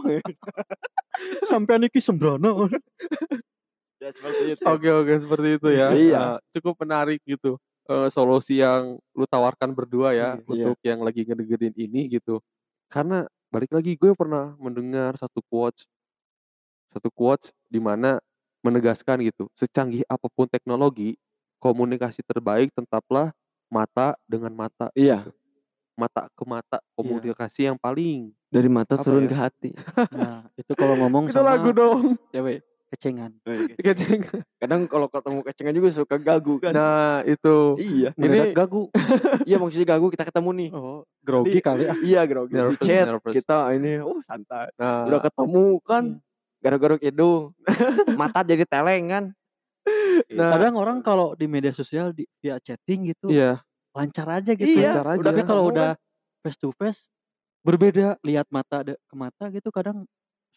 Sampai 1.44 1.76
niki 1.78 2.00
sembrono. 2.00 2.70
ya 4.00 4.10
seperti 4.16 4.44
itu 4.56 4.64
Oke, 4.66 4.90
oke 4.90 5.14
seperti 5.20 5.48
itu 5.56 5.68
ya. 5.70 5.88
Iya. 5.92 6.20
Eh, 6.20 6.38
cukup 6.56 6.76
menarik 6.82 7.20
gitu. 7.24 7.60
Eh, 7.86 8.08
solusi 8.10 8.60
yang 8.60 8.96
lu 9.12 9.26
tawarkan 9.26 9.74
berdua 9.74 10.14
ya 10.14 10.38
Iya. 10.38 10.46
untuk 10.46 10.78
yang 10.82 11.00
lagi 11.02 11.26
ngedengerin 11.26 11.76
ini 11.76 12.08
gitu. 12.10 12.40
Karena 12.88 13.26
balik 13.50 13.74
lagi 13.74 13.94
gue 13.94 14.14
pernah 14.14 14.54
mendengar 14.58 15.18
satu 15.18 15.42
quotes 15.46 15.90
satu 16.86 17.10
quotes 17.10 17.54
di 17.70 17.78
mana 17.78 18.18
menegaskan 18.60 19.22
gitu, 19.22 19.46
secanggih 19.54 20.02
apa 20.10 20.26
pun 20.28 20.50
teknologi, 20.50 21.16
komunikasi 21.62 22.26
terbaik 22.26 22.74
tetaplah 22.74 23.30
mata 23.70 24.18
dengan 24.26 24.50
mata. 24.52 24.90
iya 24.94 25.22
gitu. 25.22 25.38
Mata 25.94 26.32
ke 26.32 26.44
mata, 26.48 26.78
komunikasi 26.96 27.68
yang 27.70 27.78
paling. 27.78 28.32
dari 28.50 28.66
mata 28.66 28.98
turun 28.98 29.28
ya? 29.28 29.30
ke 29.30 29.38
hati 29.38 29.72
Nah, 30.10 30.42
itu 30.58 30.74
kalau 30.74 30.98
ngomong 30.98 31.30
Itu 31.30 31.38
sama 31.38 31.54
lagu 31.54 31.70
dong. 31.70 32.18
cewek 32.34 32.66
kecengan. 32.90 33.32
Keceng. 33.80 34.22
kadang 34.58 34.86
kalau 34.86 35.08
ketemu 35.08 35.40
kecengan 35.42 35.74
juga 35.74 35.90
suka 35.94 36.16
gagu 36.18 36.58
kan 36.58 36.74
Nah, 36.74 37.22
itu. 37.24 37.78
iya 37.78 38.10
Ini- 38.14 38.52
gagu. 38.52 38.90
iya 39.48 39.56
maksudnya 39.56 39.88
gagu 39.88 40.10
kita 40.10 40.26
ketemu 40.26 40.50
nih 40.58 40.70
Oh, 40.72 41.02
grogi 41.22 41.54
Di- 41.54 41.64
kali 41.64 41.84
ah. 41.86 41.94
iya 42.10 42.22
grogi 42.24 42.52
di 42.52 42.60
Nervous, 42.60 42.82
chat 42.82 43.06
nervous. 43.06 43.34
kita 43.34 43.58
ini 43.72 44.02
oh 44.02 44.18
santai 44.26 44.74
Nah, 44.76 45.06
udah 45.06 45.22
ketemu 45.22 45.66
kan 45.82 46.04
garuk-garuk 46.60 47.00
hidung 47.00 47.56
mata 48.14 48.42
jadi 48.42 48.66
teleng 48.66 49.06
kan 49.08 49.26
Nah, 50.30 50.52
Kadang 50.54 50.76
orang 50.76 51.00
kalau 51.00 51.34
di 51.34 51.48
media 51.48 51.72
sosial 51.72 52.12
di, 52.12 52.28
via 52.38 52.60
chatting 52.60 53.10
gitu 53.10 53.32
iya, 53.32 53.64
lancar 53.90 54.28
aja 54.30 54.52
gitu. 54.54 54.68
Iya, 54.68 54.92
lancar 54.94 55.08
aja. 55.16 55.26
Tapi 55.26 55.42
kalau 55.42 55.72
udah 55.72 55.90
face 56.40 56.60
to 56.60 56.70
face 56.76 57.08
berbeda. 57.60 58.20
lihat 58.22 58.46
mata 58.50 58.84
ke 58.84 59.16
mata 59.16 59.48
gitu 59.50 59.72
kadang 59.72 60.04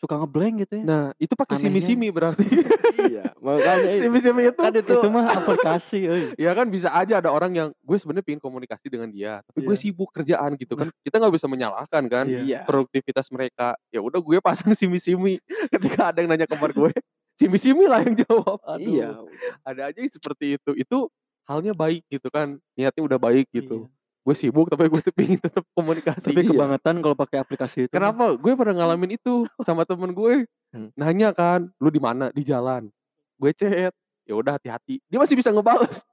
suka 0.02 0.18
ngeblank 0.18 0.66
gitu 0.66 0.82
ya. 0.82 0.84
Nah, 0.84 1.04
itu 1.14 1.30
pakai 1.38 1.54
simi-simi 1.62 2.10
berarti. 2.10 2.42
iya 3.06 3.30
makanya 3.38 3.90
itu 3.94 4.02
Simi-simi 4.10 4.50
itu 4.50 4.58
kan 4.58 4.74
itu 4.74 4.92
itu 4.98 5.08
mah 5.14 5.30
aplikasi 5.30 5.98
euy. 6.02 6.24
ya 6.34 6.50
kan 6.58 6.66
bisa 6.66 6.90
aja 6.90 7.22
ada 7.22 7.30
orang 7.30 7.54
yang 7.54 7.68
gue 7.70 7.96
sebenarnya 8.02 8.26
pengen 8.26 8.42
komunikasi 8.42 8.90
dengan 8.90 9.06
dia, 9.06 9.46
tapi 9.46 9.62
gue 9.62 9.70
Iya. 9.78 9.82
sibuk 9.86 10.10
kerjaan 10.10 10.58
gitu 10.58 10.74
kan. 10.74 10.90
Kita 11.06 11.22
nggak 11.22 11.34
bisa 11.38 11.46
menyalahkan 11.46 12.02
kan 12.10 12.26
Iya. 12.26 12.40
iya 12.42 12.58
produktivitas 12.66 13.30
mereka. 13.30 13.78
Ya 13.94 14.02
udah 14.02 14.18
gue 14.18 14.42
pasang 14.42 14.74
simi-simi 14.74 15.38
ketika 15.72 16.10
ada 16.10 16.18
yang 16.18 16.34
nanya 16.34 16.50
kabar 16.50 16.74
gue, 16.74 16.90
simi-simi 17.38 17.86
lah 17.86 18.02
yang 18.02 18.18
jawab. 18.26 18.58
Aduh, 18.66 18.82
iya 18.82 19.14
Ada 19.62 19.94
aja 19.94 19.98
yang 20.02 20.10
seperti 20.10 20.58
itu. 20.58 20.70
Itu 20.74 21.06
halnya 21.46 21.78
baik 21.78 22.02
gitu 22.10 22.26
kan. 22.26 22.58
Niatnya 22.74 23.06
udah 23.06 23.18
baik 23.22 23.46
gitu. 23.54 23.86
Iya. 23.86 24.01
Gue 24.22 24.34
sibuk 24.34 24.70
tapi 24.70 24.86
gue 24.86 25.02
tuh 25.02 25.10
pengen 25.10 25.34
tetap 25.36 25.66
komunikasi. 25.74 26.30
Tapi 26.30 26.46
Iya. 26.46 26.50
kebangetan 26.54 26.94
kalau 26.98 27.14
pakai 27.14 27.38
aplikasi 27.38 27.86
itu. 27.86 27.92
Kenapa? 27.92 28.34
Gue 28.34 28.54
pernah 28.54 28.74
ngalamin 28.78 29.18
itu 29.18 29.42
sama 29.66 29.82
temen 29.82 30.10
gue. 30.10 30.46
Hmm. 30.70 30.88
Nanya 30.94 31.30
kan, 31.30 31.66
lu 31.76 31.90
di 31.90 31.98
mana? 31.98 32.30
Di 32.30 32.42
jalan. 32.42 32.86
Gue 33.34 33.50
chat. 33.50 33.90
Ya 34.22 34.34
udah 34.34 34.54
hati-hati. 34.54 35.02
Dia 35.04 35.18
masih 35.18 35.34
bisa 35.34 35.50
ngebales. 35.50 36.06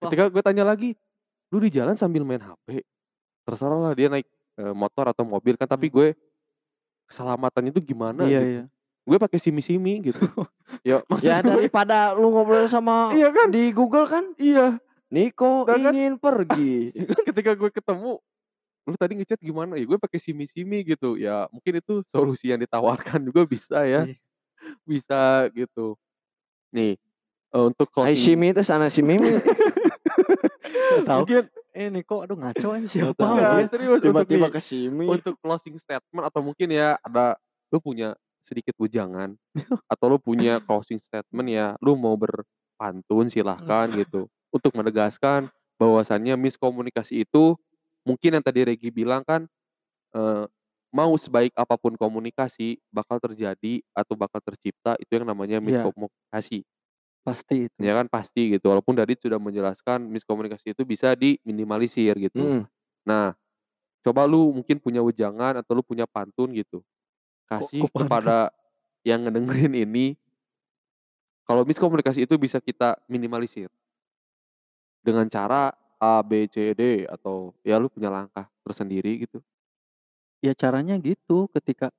Wah. 0.00 0.08
Ketika 0.08 0.32
gue 0.32 0.42
tanya 0.42 0.64
lagi, 0.64 0.96
lu 1.52 1.60
di 1.60 1.68
jalan 1.68 1.92
sambil 1.92 2.24
main 2.24 2.40
HP. 2.40 2.80
Terserah 3.44 3.78
lah 3.78 3.92
dia 3.92 4.08
naik 4.08 4.24
eh, 4.52 4.72
motor 4.72 5.08
atau 5.08 5.22
mobil 5.22 5.52
kan. 5.54 5.64
Tapi 5.66 5.88
Hmm. 5.88 5.94
gue 5.94 6.08
keselamatannya 7.04 7.70
itu 7.70 7.82
gimana 7.84 8.24
Iya, 8.24 8.40
gitu. 8.40 8.48
iya. 8.50 8.64
Gue 9.02 9.16
pakai 9.18 9.36
simi-simi 9.36 10.00
gitu. 10.02 10.16
ya 10.88 11.02
maksud 11.04 11.26
ya 11.26 11.38
gue, 11.42 11.50
daripada 11.60 12.14
lu 12.14 12.32
ngobrol 12.32 12.64
sama 12.64 13.12
Iya 13.12 13.28
kan? 13.28 13.50
di 13.50 13.68
Google 13.70 14.06
kan 14.06 14.24
iya. 14.36 14.80
Niko 15.12 15.68
Nah 15.68 15.76
kan? 15.76 15.92
ingin 15.92 16.16
pergi 16.16 16.88
Ketika 17.28 17.52
gue 17.52 17.68
ketemu, 17.68 18.16
lu 18.88 18.94
tadi 18.96 19.12
ngechat 19.20 19.36
gimana? 19.44 19.76
Ya 19.76 19.84
gue 19.84 20.00
pakai 20.00 20.16
simi-simi 20.16 20.80
gitu. 20.88 21.20
Ya 21.20 21.44
mungkin 21.52 21.84
itu 21.84 22.00
solusi 22.08 22.48
yang 22.48 22.64
ditawarkan 22.64 23.20
juga 23.28 23.44
bisa 23.44 23.84
ya. 23.84 24.08
Iya. 24.08 24.16
bisa 24.88 25.20
gitu. 25.52 25.98
Nih, 26.72 26.96
eh, 27.52 27.62
untuk 27.62 27.92
Hai 27.92 28.16
closing 28.16 28.40
Simi 28.40 28.56
itu 28.56 28.62
sana 28.64 28.88
si 28.88 29.04
Mimi 29.04 29.36
Nggak 29.36 31.04
tahu. 31.04 31.20
mungkin 31.28 31.44
Eh 31.72 31.88
Niko 31.88 32.20
aduh 32.20 32.36
ngaco 32.36 32.68
aja 32.76 32.84
siapa? 32.84 33.24
ya? 33.40 33.64
serius 33.64 34.04
tiba-tiba 34.04 34.52
ke 34.52 34.60
Simi 34.60 35.08
untuk 35.08 35.40
closing 35.40 35.80
statement 35.80 36.24
atau 36.28 36.44
mungkin 36.44 36.68
ya 36.68 37.00
ada 37.00 37.40
lu 37.72 37.80
punya 37.80 38.12
sedikit 38.44 38.76
bujangan 38.76 39.32
atau 39.92 40.06
lu 40.12 40.20
punya 40.20 40.60
closing 40.60 41.00
statement 41.00 41.48
ya 41.48 41.72
lu 41.80 41.96
mau 41.96 42.12
berpantun 42.12 43.32
silahkan 43.32 43.88
gitu 43.96 44.28
untuk 44.52 44.72
menegaskan 44.76 45.48
bahwasannya 45.80 46.36
miskomunikasi 46.38 47.24
itu 47.26 47.56
mungkin 48.06 48.38
yang 48.38 48.44
tadi 48.44 48.62
Regi 48.66 48.90
bilang 48.92 49.24
kan 49.26 49.48
eh, 50.14 50.44
mau 50.92 51.12
sebaik 51.16 51.52
apa 51.56 51.74
pun 51.80 51.96
komunikasi 51.96 52.76
bakal 52.92 53.16
terjadi 53.20 53.80
atau 53.96 54.14
bakal 54.16 54.40
tercipta 54.44 54.96
itu 55.00 55.12
yang 55.16 55.24
namanya 55.28 55.56
Iya. 55.58 55.64
miskomunikasi. 55.84 56.64
Pasti 57.22 57.70
itu. 57.70 57.78
ya 57.78 57.94
kan? 57.96 58.06
Pasti 58.10 58.52
gitu. 58.58 58.66
Walaupun 58.68 58.98
Dadit 58.98 59.22
sudah 59.22 59.38
menjelaskan 59.38 60.04
miskomunikasi 60.10 60.74
itu 60.74 60.82
bisa 60.84 61.14
diminimalisir 61.14 62.18
gitu. 62.18 62.42
Hmm, 62.42 62.62
Nah, 63.06 63.34
coba 64.06 64.26
lu 64.30 64.50
mungkin 64.54 64.78
punya 64.82 65.02
wejangan 65.02 65.58
atau 65.62 65.78
lu 65.78 65.82
punya 65.86 66.06
pantun 66.10 66.50
gitu, 66.54 66.82
kasih 67.50 67.86
kok 67.86 68.06
kepada 68.06 68.50
yang 69.06 69.26
ngedengerin 69.26 69.74
ini 69.74 70.14
kalau 71.46 71.66
miskomunikasi 71.66 72.24
itu 72.24 72.34
bisa 72.38 72.62
kita 72.62 72.98
minimalisir. 73.10 73.68
Dengan 75.02 75.26
cara 75.26 75.74
A, 75.98 76.22
B, 76.22 76.46
C, 76.46 76.74
D, 76.74 77.06
atau 77.06 77.54
ya 77.62 77.78
lu 77.78 77.90
punya 77.90 78.10
langkah 78.10 78.46
tersendiri 78.62 79.22
gitu. 79.22 79.38
Ya 80.42 80.54
caranya 80.54 80.98
gitu, 80.98 81.46
ketika 81.54 81.90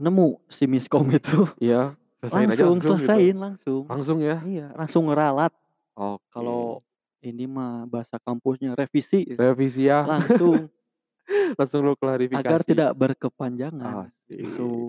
nemu 0.00 0.40
si 0.48 0.64
miskom 0.64 1.04
itu, 1.18 1.44
Iya, 1.60 1.92
selesain 2.24 2.48
aja 2.48 2.64
langsung 2.64 2.68
langsung 2.72 2.96
gitu. 2.96 3.04
selesain, 3.04 3.36
langsung. 3.36 3.82
Langsung 3.88 4.18
ya? 4.24 4.36
Iya, 4.40 4.66
langsung 4.72 5.02
ngeralat. 5.08 5.52
Oke. 5.92 6.24
Kalau 6.32 6.80
ini 7.20 7.44
mah 7.44 7.84
bahasa 7.84 8.16
kampusnya 8.16 8.72
revisi, 8.72 9.36
Revisi 9.36 9.84
ya, 9.92 10.08
langsung 10.08 10.68
langsung 11.60 11.84
lu 11.84 11.92
klarifikasi. 12.00 12.40
agar 12.48 12.60
tidak 12.64 12.90
berkepanjangan. 12.96 14.08
Asik. 14.08 14.40
Itu. 14.40 14.88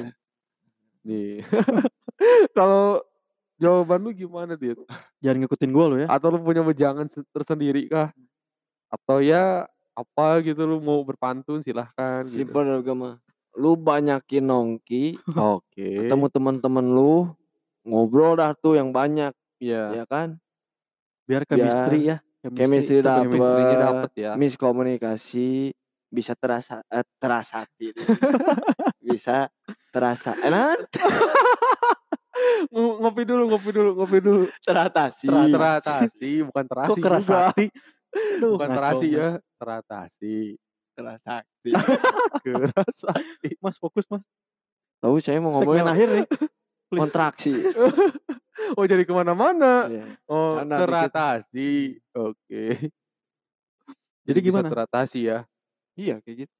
Nih. 1.03 1.43
Kalau 2.57 3.03
jawaban 3.61 4.01
lu 4.01 4.09
gimana, 4.11 4.57
Dit? 4.57 4.81
Jangan 5.21 5.37
ngikutin 5.45 5.69
gua 5.69 5.85
lo 5.85 5.95
ya. 6.01 6.07
Atau 6.09 6.33
lu 6.33 6.41
punya 6.41 6.65
wejangan 6.65 7.05
se 7.05 7.21
tersendiri 7.29 7.85
kah? 7.85 8.09
Atau 8.89 9.21
ya 9.21 9.69
apa 9.93 10.41
gitu 10.41 10.65
lu 10.65 10.81
mau 10.81 11.05
berpantun 11.05 11.61
silahkan 11.61 12.25
gitu. 12.25 12.41
Simpel 12.41 12.81
gue 12.81 12.95
mah. 12.97 13.21
Lu 13.53 13.77
banyakin 13.77 14.41
nongki, 14.41 15.19
Oke. 15.37 16.01
ketemu 16.01 16.25
teman-teman 16.31 16.85
lu, 16.89 17.29
ngobrol 17.85 18.33
dah 18.33 18.55
tuh 18.55 18.79
yang 18.79 18.89
banyak, 18.89 19.35
Iya. 19.61 20.01
ya 20.01 20.05
kan? 20.09 20.39
Biar 21.29 21.45
chemistry 21.45 22.09
ya. 22.09 22.17
Chemistry 22.41 22.99
itu 22.99 23.05
dapet. 23.77 24.09
Ya. 24.17 24.33
Miskomunikasi 24.33 25.75
bisa 26.09 26.33
terasa 26.33 26.81
eh, 26.89 27.05
terasati. 27.21 27.93
bisa 29.11 29.51
terasa 29.91 30.33
enak 30.39 30.87
Ngo- 30.87 31.99
ngopi 32.71 33.21
dulu, 33.27 33.43
ngopi 33.51 33.69
dulu, 33.75 33.89
ngopi 33.97 34.17
dulu. 34.23 34.43
teratasi. 34.63 35.27
Tera 35.27 35.45
teratasi, 35.51 36.31
bukan 36.47 36.65
terasi 36.67 36.89
Kok 36.89 36.97
kerasati? 37.03 37.65
Aduh, 38.11 38.59
Bukan 38.59 38.67
ngaco, 38.67 38.77
terasi 38.77 39.07
Mas. 39.07 39.15
ya, 39.15 39.27
teratasi. 39.55 40.35
Terasati. 40.91 41.71
Kerasati. 42.43 43.49
Mas 43.63 43.79
fokus 43.79 44.03
mas. 44.11 44.23
Tahu 44.99 45.15
saya 45.23 45.39
mau 45.39 45.55
Segmen 45.55 45.81
ngomongin 45.81 45.87
akhir 45.87 46.07
nih. 46.11 46.25
Please. 46.91 46.99
kontraksi. 47.01 47.53
Oh 48.77 48.85
jadi 48.85 49.01
ke 49.03 49.09
mana-mana. 49.09 49.89
Iya. 49.89 50.05
Oh 50.29 50.61
dikit. 50.61 50.85
teratasi. 50.85 51.97
Oke. 52.13 52.93
Jadi 54.21 54.37
bisa 54.37 54.61
gimana? 54.61 54.69
teratasi 54.69 55.19
ya. 55.27 55.49
Iya 55.97 56.21
kayak 56.21 56.45
gitu. 56.45 56.55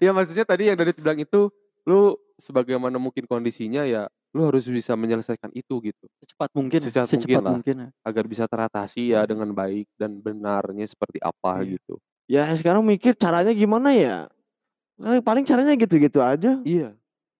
Ya 0.00 0.10
maksudnya 0.16 0.48
tadi 0.48 0.72
yang 0.72 0.80
dari 0.80 0.96
bilang 0.96 1.20
itu 1.20 1.52
lu 1.84 2.16
sebagaimana 2.36 2.96
mungkin 2.96 3.24
kondisinya 3.24 3.82
ya 3.82 4.06
lu 4.32 4.44
harus 4.44 4.68
bisa 4.68 4.92
menyelesaikan 4.92 5.48
itu 5.52 5.80
gitu 5.80 6.04
Secepat 6.20 6.52
mungkin. 6.52 6.78
ya, 6.78 7.04
Secepat 7.08 7.16
mungkin 7.16 7.40
lah. 7.40 7.52
mungkin 7.56 7.76
ya. 7.80 7.88
agar 8.04 8.24
bisa 8.24 8.44
teratasi 8.44 9.16
ya 9.16 9.24
dengan 9.24 9.48
baik 9.50 9.88
dan 9.96 10.20
benarnya 10.20 10.84
seperti 10.84 11.16
apa 11.18 11.64
Iya. 11.64 11.80
gitu. 11.80 11.94
Ya 12.28 12.42
sekarang 12.52 12.84
mikir 12.84 13.16
caranya 13.16 13.50
gimana 13.50 13.96
ya? 13.96 14.28
Eh, 14.98 15.22
Paling 15.24 15.46
caranya 15.46 15.72
gitu-gitu 15.72 16.20
aja. 16.20 16.60
Iya. 16.62 16.92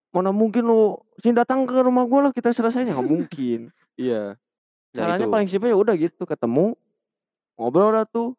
Mana 0.09 0.32
mungkin 0.32 0.64
lu 0.64 0.96
sini 1.20 1.37
datang 1.37 1.68
ke 1.68 1.76
rumah 1.76 2.09
gua 2.09 2.28
lah 2.28 2.32
kita 2.32 2.48
selesainya 2.48 2.96
nggak 2.96 3.04
mungkin. 3.06 3.61
Iya. 4.00 4.40
Nah, 4.96 4.96
Caranya 4.96 5.26
itu. 5.28 5.32
paling 5.32 5.48
simpel 5.50 5.68
ya 5.68 5.76
udah 5.76 5.92
gitu 5.92 6.24
ketemu 6.24 6.72
ngobrol 7.54 7.92
dah 7.92 8.09
tuh. 8.09 8.32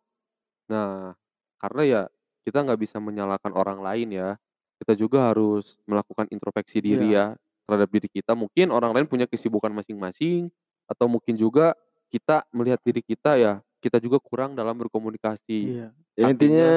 Nah, 0.65 1.13
karena 1.61 1.81
ya 1.85 2.01
kita 2.41 2.65
nggak 2.65 2.79
bisa 2.79 2.97
menyalahkan 2.97 3.53
orang 3.53 3.77
lain 3.77 4.09
ya. 4.09 4.29
Kita 4.77 4.93
juga 4.93 5.33
harus 5.33 5.77
melakukan 5.89 6.29
introspeksi 6.29 6.79
diri 6.81 7.17
ya 7.17 7.33
terhadap 7.65 7.89
diri 7.89 8.07
kita. 8.07 8.37
Mungkin 8.37 8.69
orang 8.69 8.93
lain 8.93 9.07
punya 9.09 9.25
kesibukan 9.25 9.73
masing-masing 9.73 10.53
atau 10.87 11.09
mungkin 11.09 11.35
juga 11.35 11.73
kita 12.07 12.47
melihat 12.55 12.79
diri 12.85 13.03
kita 13.03 13.35
ya 13.35 13.59
kita 13.83 14.01
juga 14.01 14.17
kurang 14.17 14.57
dalam 14.57 14.73
berkomunikasi. 14.77 15.59
Iya. 15.77 15.87
Ya, 16.17 16.25
intinya 16.33 16.71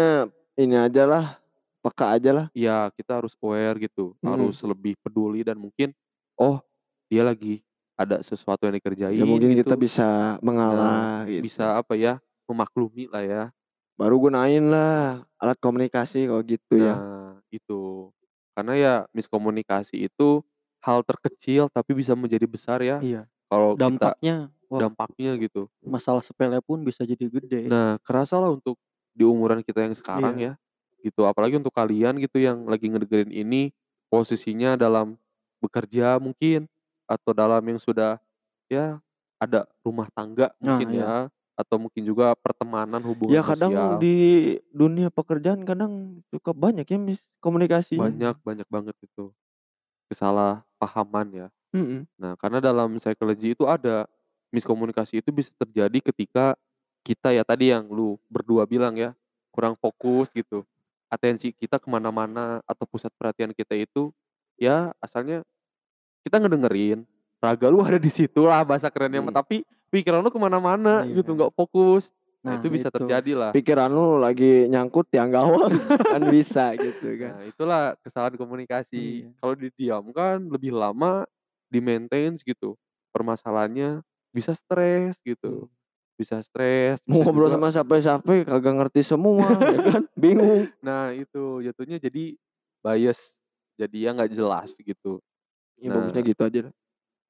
ini 0.56 0.76
aja 0.76 1.04
lah 1.08 1.26
peka 1.80 2.12
aja 2.12 2.30
lah. 2.30 2.46
Iya, 2.52 2.92
kita 2.92 3.20
harus 3.20 3.32
aware 3.40 3.80
gitu, 3.80 4.12
Mm-mm. 4.20 4.28
harus 4.28 4.60
lebih 4.60 5.00
peduli 5.00 5.40
dan 5.40 5.56
mungkin 5.56 5.96
oh 6.36 6.60
dia 7.08 7.24
lagi 7.24 7.64
ada 7.96 8.20
sesuatu 8.24 8.64
yang 8.64 8.76
dikerjain 8.80 9.16
Ya 9.16 9.24
mungkin 9.28 9.52
gitu. 9.52 9.64
kita 9.64 9.76
bisa 9.76 10.08
mengalah 10.40 11.28
gitu. 11.28 11.44
bisa 11.44 11.76
apa 11.76 11.96
ya 11.96 12.20
memaklumi 12.48 13.08
lah 13.08 13.24
ya. 13.24 13.42
Baru 13.96 14.16
gunain 14.16 14.64
lah 14.68 15.24
alat 15.36 15.56
komunikasi 15.60 16.28
kalau 16.28 16.40
gitu 16.44 16.80
ya. 16.80 16.96
Nah, 17.50 17.58
itu. 17.58 17.80
Karena 18.54 18.72
ya 18.76 18.94
miskomunikasi 19.16 20.06
itu 20.10 20.42
hal 20.84 21.02
terkecil 21.06 21.68
tapi 21.72 21.92
bisa 21.96 22.16
menjadi 22.16 22.46
besar 22.48 22.80
ya 22.80 23.00
Iya. 23.04 23.28
kalau 23.50 23.74
kita 23.76 24.16
Dampaknya, 24.16 24.34
wah, 24.70 24.80
dampaknya 24.80 25.30
gitu. 25.40 25.68
masalah 25.84 26.22
sepele 26.24 26.58
pun 26.62 26.80
bisa 26.86 27.02
jadi 27.04 27.26
gede. 27.28 27.66
Nah, 27.68 27.98
kerasa 28.06 28.38
lah 28.40 28.52
untuk 28.54 28.78
di 29.16 29.24
umuran 29.26 29.60
kita 29.64 29.82
yang 29.84 29.94
sekarang 29.96 30.38
ya. 30.40 30.52
Gitu, 31.02 31.20
apalagi 31.24 31.56
untuk 31.58 31.72
kalian 31.74 32.20
gitu 32.20 32.38
yang 32.42 32.64
lagi 32.68 32.86
ngedengerin 32.92 33.32
ini 33.32 33.72
posisinya 34.12 34.76
dalam 34.76 35.16
bekerja 35.64 36.20
mungkin 36.20 36.68
atau 37.08 37.32
dalam 37.32 37.62
yang 37.64 37.80
sudah 37.80 38.20
ya 38.70 39.00
ada 39.40 39.66
rumah 39.84 40.08
tangga 40.12 40.52
Nah, 40.60 40.80
mungkin 40.80 40.88
iya. 40.92 41.08
Atau 41.52 41.76
mungkin 41.76 42.02
juga 42.02 42.32
pertemanan 42.34 43.02
hubungan 43.02 43.32
Ya 43.32 43.42
kadang 43.42 43.70
sosial. 43.70 43.98
di 43.98 44.16
dunia 44.70 45.08
pekerjaan 45.08 45.62
kadang 45.62 45.92
suka 46.26 46.50
banyak 46.50 46.84
ya 46.84 46.96
miskomunikasi. 46.96 47.96
banyak 47.96 48.36
banyak 48.40 48.66
banget 48.66 48.96
itu 49.00 49.28
kesalahpahaman 50.10 51.26
ya. 51.32 51.46
Mm-mm. 51.70 52.02
Nah, 52.16 52.34
karena 52.34 52.58
dalam 52.58 52.92
psikologi 52.96 53.54
itu 53.54 53.64
ada 53.64 54.04
miskomunikasi 54.50 55.22
itu 55.22 55.30
bisa 55.30 55.54
terjadi 55.56 56.10
ketika 56.10 56.58
kita 57.00 57.30
ya 57.30 57.40
tadi 57.40 57.70
yang 57.70 57.86
lu 57.86 58.18
berdua 58.26 58.66
bilang 58.66 58.92
ya 58.94 59.14
kurang 59.48 59.74
fokus 59.74 60.28
gitu. 60.30 60.66
Atensi 61.06 61.50
kita 61.50 61.78
ke 61.78 61.86
mana-mana 61.86 62.62
atau 62.64 62.84
pusat 62.84 63.10
perhatian 63.14 63.50
kita 63.50 63.74
itu 63.74 64.10
ya 64.54 64.94
asalnya 64.98 65.42
kita 66.22 66.38
ngedengerin 66.38 67.02
raga 67.38 67.66
lu 67.66 67.80
ada 67.86 67.96
di 67.96 68.08
situ 68.08 68.44
lah 68.44 68.62
bahasa 68.62 68.90
kerennya 68.90 69.18
Hmm. 69.20 69.32
tapi 69.32 69.62
pikiran 69.90 70.18
lu 70.18 70.30
ke 70.30 70.38
mana-mana 70.38 71.02
Iya. 71.02 71.20
gitu 71.20 71.34
nggak 71.34 71.52
fokus. 71.52 72.10
Nah, 72.40 72.56
Nah, 72.56 72.58
itu 72.58 72.72
bisa 72.72 72.88
itu. 72.88 72.96
terjadi 72.96 73.32
lah. 73.36 73.50
Pikiran 73.52 73.90
lu 73.90 74.16
lagi 74.16 74.64
nyangkut 74.66 75.04
tiang 75.06 75.28
gawang 75.28 75.68
kan 76.16 76.22
bisa 76.26 76.72
gitu 76.72 77.12
kan. 77.14 77.36
Nah, 77.36 77.44
itulah 77.44 77.82
kesalahan 78.00 78.34
komunikasi. 78.34 79.28
Iya. 79.28 79.36
Kalau 79.36 79.54
didiamkan 79.54 80.48
lebih 80.48 80.72
lama, 80.72 81.28
di-maintain 81.68 82.32
gitu. 82.36 82.80
Permasalahannya 83.12 84.00
bisa 84.30 84.54
stres 84.54 85.20
gitu. 85.20 85.68
Bisa 86.16 86.40
stres. 86.40 86.96
Mau 87.04 87.20
bisa 87.20 87.24
ngobrol 87.26 87.46
juga- 87.46 87.56
sama 87.60 87.68
siapa-siapa 87.70 88.30
kagak 88.46 88.74
ngerti 88.78 89.00
semua 89.02 89.44
ya 89.52 89.78
kan. 89.90 90.02
Bingung. 90.22 90.64
Nah, 90.80 91.12
itu 91.12 91.60
jatuhnya 91.60 91.98
jadi 91.98 92.40
bias. 92.80 93.44
Jadi 93.76 93.96
ya 94.00 94.12
nggak 94.12 94.32
jelas 94.32 94.72
gitu. 94.74 95.20
Ya 95.76 95.88
Nah. 95.88 96.00
bagusnya 96.00 96.22
gitu 96.22 96.42
aja 96.42 96.60
lah. 96.64 96.74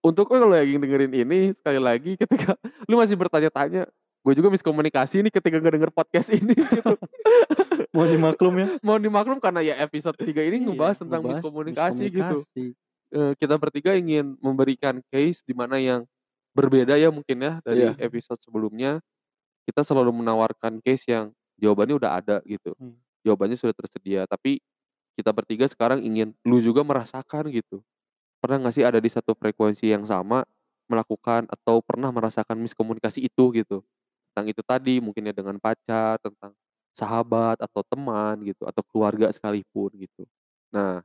Untuk 0.00 0.32
lo 0.32 0.48
yang 0.56 0.80
dengerin 0.80 1.12
ini 1.12 1.52
sekali 1.52 1.76
lagi 1.76 2.16
ketika 2.16 2.56
lu 2.88 2.96
masih 2.96 3.20
bertanya-tanya, 3.20 3.84
gue 4.24 4.32
juga 4.32 4.48
miskomunikasi 4.48 5.20
nih 5.20 5.32
ketika 5.32 5.60
gak 5.60 5.74
denger 5.76 5.92
podcast 5.92 6.32
ini 6.38 6.56
gitu. 6.56 6.96
Mau 7.96 8.06
dimaklum 8.08 8.54
ya. 8.56 8.66
Mau 8.80 8.96
dimaklum 8.96 9.36
karena 9.36 9.60
ya 9.60 9.74
episode 9.82 10.16
3 10.16 10.30
ini 10.48 10.62
ngebahas 10.64 10.96
Iya, 10.96 11.02
tentang 11.04 11.20
ngebahas 11.20 11.36
miskomunikasi 11.42 12.04
gitu. 12.08 12.36
miskomunikasi. 12.40 12.64
eh, 13.10 13.32
kita 13.36 13.54
bertiga 13.58 13.90
ingin 13.92 14.38
memberikan 14.38 15.02
case 15.10 15.42
di 15.42 15.52
mana 15.52 15.76
yang 15.76 16.06
berbeda 16.54 16.94
ya 16.96 17.10
mungkin 17.10 17.36
ya 17.36 17.52
dari 17.60 17.90
Iya. 17.90 17.98
episode 18.00 18.40
sebelumnya. 18.40 19.02
Kita 19.68 19.84
selalu 19.84 20.16
menawarkan 20.22 20.80
case 20.80 21.10
yang 21.10 21.28
jawabannya 21.60 21.94
udah 22.00 22.10
ada 22.16 22.36
gitu. 22.48 22.72
Hmm. 22.80 22.96
Jawabannya 23.20 23.58
sudah 23.60 23.76
tersedia, 23.76 24.24
tapi 24.24 24.64
kita 25.12 25.28
bertiga 25.34 25.68
sekarang 25.68 26.00
ingin 26.00 26.32
lu 26.48 26.62
juga 26.62 26.80
merasakan 26.80 27.52
gitu. 27.52 27.84
Pernah 28.40 28.56
nggak 28.66 28.74
sih 28.74 28.84
ada 28.84 28.98
di 28.98 29.10
satu 29.12 29.36
frekuensi 29.36 29.92
yang 29.92 30.04
sama 30.08 30.42
melakukan 30.90 31.46
atau 31.46 31.78
pernah 31.84 32.10
merasakan 32.10 32.58
miskomunikasi 32.58 33.22
itu 33.28 33.44
gitu. 33.54 33.84
Tentang 34.32 34.46
itu 34.50 34.62
tadi 34.66 34.98
mungkin 34.98 35.30
ya 35.30 35.34
dengan 35.36 35.56
pacar, 35.62 36.18
tentang 36.18 36.56
sahabat 36.96 37.62
atau 37.62 37.80
teman 37.86 38.42
gitu 38.42 38.66
atau 38.66 38.82
keluarga 38.90 39.30
sekalipun 39.30 39.94
gitu. 39.94 40.26
Nah, 40.74 41.04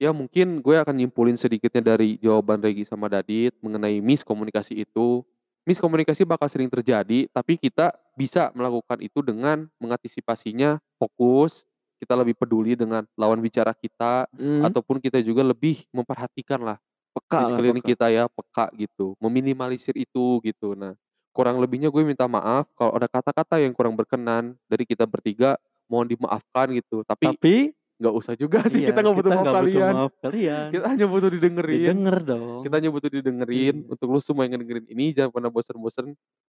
ya 0.00 0.10
mungkin 0.10 0.58
gue 0.58 0.76
akan 0.80 0.94
nyimpulin 0.98 1.38
sedikitnya 1.38 1.94
dari 1.94 2.18
jawaban 2.18 2.58
Regi 2.58 2.82
sama 2.88 3.06
Dadit 3.06 3.54
mengenai 3.62 4.00
miskomunikasi 4.02 4.82
itu. 4.82 5.22
Miskomunikasi 5.62 6.26
bakal 6.26 6.50
sering 6.50 6.66
terjadi, 6.66 7.30
tapi 7.30 7.54
kita 7.54 7.94
bisa 8.18 8.50
melakukan 8.50 8.98
itu 8.98 9.22
dengan 9.22 9.70
mengantisipasinya 9.78 10.82
fokus, 10.98 11.62
kita 12.02 12.18
lebih 12.18 12.34
peduli 12.34 12.74
dengan 12.74 13.06
lawan 13.14 13.38
bicara 13.38 13.70
kita, 13.72 14.26
Hmm, 14.34 14.66
ataupun 14.66 14.98
kita 14.98 15.22
juga 15.22 15.46
lebih 15.46 15.86
memperhatikan 15.94 16.58
lah 16.58 16.82
peka 17.14 17.38
di 17.38 17.44
sekeliling 17.46 17.84
peka. 17.84 17.90
kita 17.94 18.06
ya, 18.10 18.24
peka 18.26 18.66
gitu, 18.74 19.14
meminimalisir 19.22 19.94
itu 19.94 20.42
gitu. 20.42 20.74
Nah, 20.74 20.98
kurang 21.30 21.62
lebihnya 21.62 21.88
gue 21.88 22.02
minta 22.02 22.26
maaf 22.26 22.66
kalau 22.74 22.92
ada 22.92 23.06
kata-kata 23.06 23.62
yang 23.62 23.70
kurang 23.70 23.94
berkenan 23.94 24.58
dari 24.66 24.82
kita 24.82 25.06
bertiga, 25.06 25.54
mohon 25.86 26.10
dimaafkan 26.10 26.74
gitu. 26.74 27.06
Tapi 27.06 27.30
Tapi 27.30 27.56
nggak 28.02 28.14
usah 28.18 28.34
juga 28.34 28.66
sih 28.66 28.82
iya, 28.82 28.90
kita 28.90 28.98
nggak 28.98 29.14
butuh 29.14 29.30
kita 29.30 29.38
maaf 29.38 29.44
nggak 29.46 29.54
butuh 29.54 29.70
kalian. 29.78 29.94
maaf 29.94 30.12
kalian. 30.18 30.66
Kita 30.74 30.86
hanya 30.90 31.06
butuh 31.06 31.30
didengerin. 31.30 31.78
Didengar 31.86 32.18
dong. 32.18 32.60
Kita 32.66 32.74
hanya 32.82 32.90
butuh 32.90 33.10
didengerin. 33.12 33.74
Iya. 33.78 33.90
Untuk 33.94 34.08
lu 34.10 34.18
semua 34.18 34.42
yang 34.42 34.52
ngedengerin 34.58 34.86
ini 34.90 35.06
jangan 35.14 35.30
pernah 35.30 35.50
bosan-bosan 35.54 36.06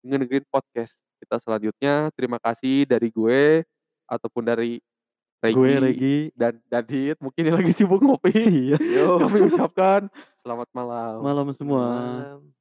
ngedengerin 0.06 0.46
podcast 0.46 1.02
kita 1.18 1.36
selanjutnya. 1.42 1.94
Terima 2.14 2.38
kasih 2.38 2.86
dari 2.86 3.08
gue 3.10 3.66
ataupun 4.06 4.42
dari 4.44 4.78
Gue 5.40 5.72
Regi 5.72 5.80
Regi. 5.80 6.16
dan 6.36 6.60
Dadit 6.68 7.16
mungkin 7.16 7.42
lagi 7.48 7.72
sibuk 7.72 8.04
ngopi. 8.04 8.28
Iya. 8.76 8.76
Kami 9.24 9.48
ucapkan 9.48 10.12
selamat 10.36 10.68
malam. 10.76 11.24
Malam 11.24 11.46
semua. 11.56 11.84
Malam. 11.88 12.59